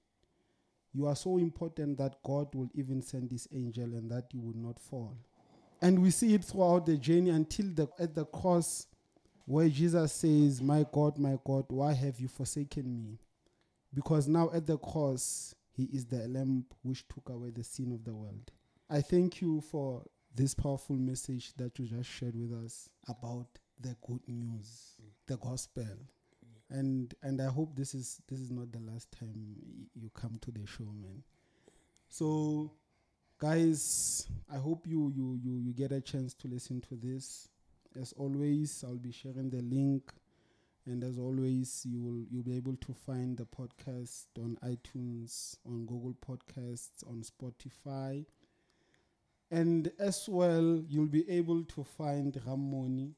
you 0.94 1.06
are 1.06 1.16
so 1.16 1.36
important 1.38 1.98
that 1.98 2.22
God 2.22 2.54
will 2.54 2.70
even 2.74 3.02
send 3.02 3.30
this 3.30 3.46
angel 3.54 3.84
and 3.84 4.10
that 4.10 4.32
you 4.32 4.40
would 4.40 4.56
not 4.56 4.80
fall. 4.80 5.16
And 5.80 6.02
we 6.02 6.10
see 6.10 6.34
it 6.34 6.44
throughout 6.44 6.86
the 6.86 6.96
journey 6.96 7.30
until 7.30 7.66
the, 7.66 7.88
at 7.98 8.14
the 8.14 8.24
cross 8.24 8.86
where 9.44 9.68
Jesus 9.68 10.12
says, 10.12 10.60
My 10.60 10.84
God, 10.92 11.18
my 11.18 11.38
God, 11.44 11.66
why 11.68 11.92
have 11.94 12.20
you 12.20 12.28
forsaken 12.28 13.02
me? 13.02 13.18
Because 13.94 14.28
now 14.28 14.50
at 14.52 14.66
the 14.66 14.76
cross, 14.76 15.54
he 15.72 15.84
is 15.84 16.04
the 16.06 16.28
lamb 16.28 16.64
which 16.82 17.06
took 17.08 17.28
away 17.30 17.50
the 17.50 17.64
sin 17.64 17.92
of 17.92 18.04
the 18.04 18.14
world. 18.14 18.50
I 18.90 19.00
thank 19.00 19.40
you 19.40 19.60
for 19.60 20.02
this 20.34 20.54
powerful 20.54 20.96
message 20.96 21.52
that 21.56 21.78
you 21.78 21.86
just 21.86 22.10
shared 22.10 22.34
with 22.34 22.52
us 22.64 22.88
about 23.08 23.46
the 23.80 23.96
good 24.06 24.20
news, 24.26 24.96
the 25.26 25.36
gospel. 25.36 25.96
And 26.70 27.14
and 27.22 27.40
I 27.40 27.46
hope 27.46 27.74
this 27.74 27.94
is 27.94 28.20
this 28.28 28.40
is 28.40 28.50
not 28.50 28.72
the 28.72 28.80
last 28.80 29.10
time 29.12 29.56
you 29.94 30.10
come 30.14 30.38
to 30.42 30.50
the 30.50 30.66
show, 30.66 30.84
man. 30.84 31.22
So 32.08 32.72
guys 33.40 34.26
i 34.52 34.56
hope 34.56 34.84
you 34.84 35.12
you 35.14 35.38
you 35.40 35.58
you 35.58 35.72
get 35.72 35.92
a 35.92 36.00
chance 36.00 36.34
to 36.34 36.48
listen 36.48 36.80
to 36.80 36.96
this. 36.96 37.48
As 38.00 38.12
always 38.14 38.84
i'll 38.86 38.96
be 38.96 39.12
sharing 39.12 39.48
the 39.48 39.62
link. 39.62 40.12
And 40.86 41.04
as 41.04 41.18
always 41.18 41.86
you 41.88 42.00
will 42.00 42.24
you'll 42.30 42.42
be 42.42 42.56
able 42.56 42.74
to 42.76 42.92
find 42.92 43.36
the 43.36 43.44
podcast 43.44 44.26
on 44.38 44.58
itunes 44.64 45.56
on 45.64 45.86
google 45.86 46.14
podcasts 46.26 47.06
on 47.06 47.22
spotify. 47.22 48.24
And 49.52 49.92
as 50.00 50.28
well 50.28 50.82
you'll 50.88 51.06
be 51.06 51.28
able 51.30 51.62
to 51.62 51.84
find 51.84 52.40
rammone 52.44 53.14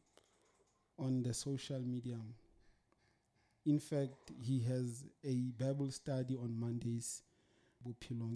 on 0.98 1.22
the 1.22 1.32
social 1.32 1.80
media. 1.80 2.18
In 3.64 3.78
fact 3.78 4.32
he 4.42 4.60
has 4.64 5.04
a 5.24 5.36
bible 5.58 5.90
study 5.90 6.36
on 6.36 6.60
mondays. 6.60 7.22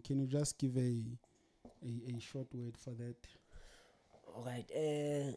Can 0.03 0.21
you 0.21 0.27
just 0.27 0.59
give 0.59 0.79
a 0.79 1.03
a, 1.85 2.17
a 2.17 2.21
short 2.21 2.47
word 2.55 2.77
for 2.77 2.91
that. 2.91 3.17
All 4.35 4.45
right. 4.45 4.69
Uh, 4.75 5.37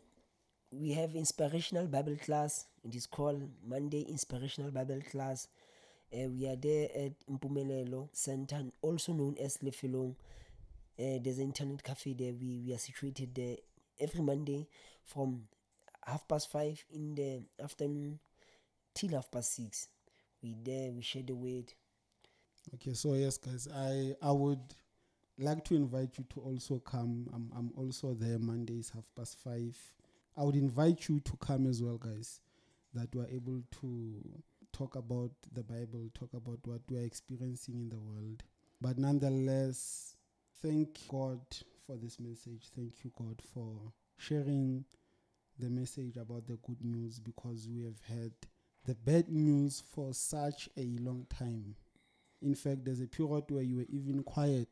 we 0.71 0.91
have 0.91 1.15
inspirational 1.15 1.87
Bible 1.87 2.17
class. 2.17 2.65
It 2.83 2.95
is 2.95 3.05
called 3.05 3.41
Monday 3.65 4.01
Inspirational 4.01 4.71
Bible 4.71 5.01
Class. 5.09 5.47
Uh, 6.13 6.29
we 6.29 6.47
are 6.47 6.55
there 6.55 6.89
at 6.95 7.13
Mpumelelo 7.29 8.09
Center, 8.13 8.63
also 8.81 9.13
known 9.13 9.35
as 9.41 9.57
Lefilong. 9.57 10.15
Uh, 10.99 11.19
there's 11.21 11.37
an 11.37 11.45
internet 11.45 11.83
cafe 11.83 12.13
there. 12.13 12.33
We, 12.33 12.61
we 12.65 12.73
are 12.73 12.77
situated 12.77 13.35
there 13.35 13.57
every 13.99 14.21
Monday 14.21 14.67
from 15.03 15.43
half 16.05 16.27
past 16.27 16.51
five 16.51 16.83
in 16.93 17.15
the 17.15 17.43
afternoon 17.63 18.19
till 18.93 19.11
half 19.11 19.29
past 19.31 19.55
six. 19.55 19.89
We 20.41 20.55
there, 20.63 20.91
we 20.91 21.01
share 21.01 21.23
the 21.23 21.35
word. 21.35 21.73
Okay, 22.73 22.93
so 22.93 23.13
yes, 23.13 23.37
guys, 23.37 23.67
I 23.73 24.15
I 24.21 24.31
would 24.31 24.59
like 25.39 25.63
to 25.65 25.75
invite 25.75 26.17
you 26.17 26.25
to 26.33 26.39
also 26.41 26.79
come. 26.79 27.27
I'm 27.33 27.51
I'm 27.55 27.71
also 27.77 28.13
there 28.13 28.39
Mondays 28.39 28.91
half 28.93 29.05
past 29.15 29.37
five. 29.43 29.77
I 30.35 30.43
would 30.43 30.55
invite 30.55 31.09
you 31.09 31.19
to 31.21 31.37
come 31.37 31.67
as 31.67 31.81
well, 31.81 31.97
guys, 31.97 32.41
that 32.93 33.13
we're 33.15 33.27
able 33.27 33.61
to 33.81 34.21
talk 34.71 34.95
about 34.95 35.31
the 35.53 35.63
Bible, 35.63 36.09
talk 36.13 36.33
about 36.33 36.59
what 36.65 36.81
we're 36.89 37.05
experiencing 37.05 37.75
in 37.75 37.89
the 37.89 37.97
world. 37.97 38.43
But 38.79 38.99
nonetheless, 38.99 40.15
thank 40.61 41.07
God 41.07 41.39
for 41.85 41.95
this 41.95 42.19
message. 42.19 42.69
Thank 42.75 42.93
you, 43.03 43.11
God, 43.17 43.41
for 43.53 43.75
sharing 44.17 44.85
the 45.57 45.69
message 45.69 46.17
about 46.17 46.45
the 46.45 46.57
good 46.67 46.83
news 46.83 47.19
because 47.19 47.67
we 47.67 47.83
have 47.83 47.99
had 48.07 48.31
the 48.85 48.93
bad 48.93 49.29
news 49.29 49.81
for 49.93 50.13
such 50.13 50.69
a 50.77 50.95
long 50.99 51.25
time. 51.29 51.75
In 52.43 52.53
fact, 52.53 52.85
there's 52.85 53.01
a 53.01 53.07
period 53.07 53.45
where 53.49 53.63
you 53.63 53.77
were 53.77 53.85
even 53.89 54.21
quiet 54.21 54.69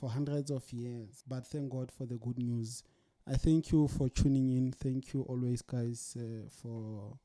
for 0.00 0.08
hundreds 0.08 0.50
of 0.50 0.64
years. 0.72 1.22
But 1.28 1.46
thank 1.46 1.70
God 1.70 1.92
for 1.92 2.06
the 2.06 2.16
good 2.16 2.38
news. 2.38 2.82
I 3.28 3.34
thank 3.34 3.70
you 3.70 3.86
for 3.86 4.08
tuning 4.08 4.48
in. 4.56 4.72
Thank 4.72 5.12
you 5.12 5.22
always, 5.22 5.60
guys, 5.60 6.16
uh, 6.18 6.48
for 6.48 7.18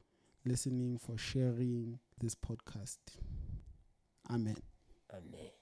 listening, 0.46 1.00
for 1.00 1.18
sharing 1.18 1.98
this 2.20 2.36
podcast. 2.36 2.98
Amen. 4.30 4.58
Amen. 5.12 5.56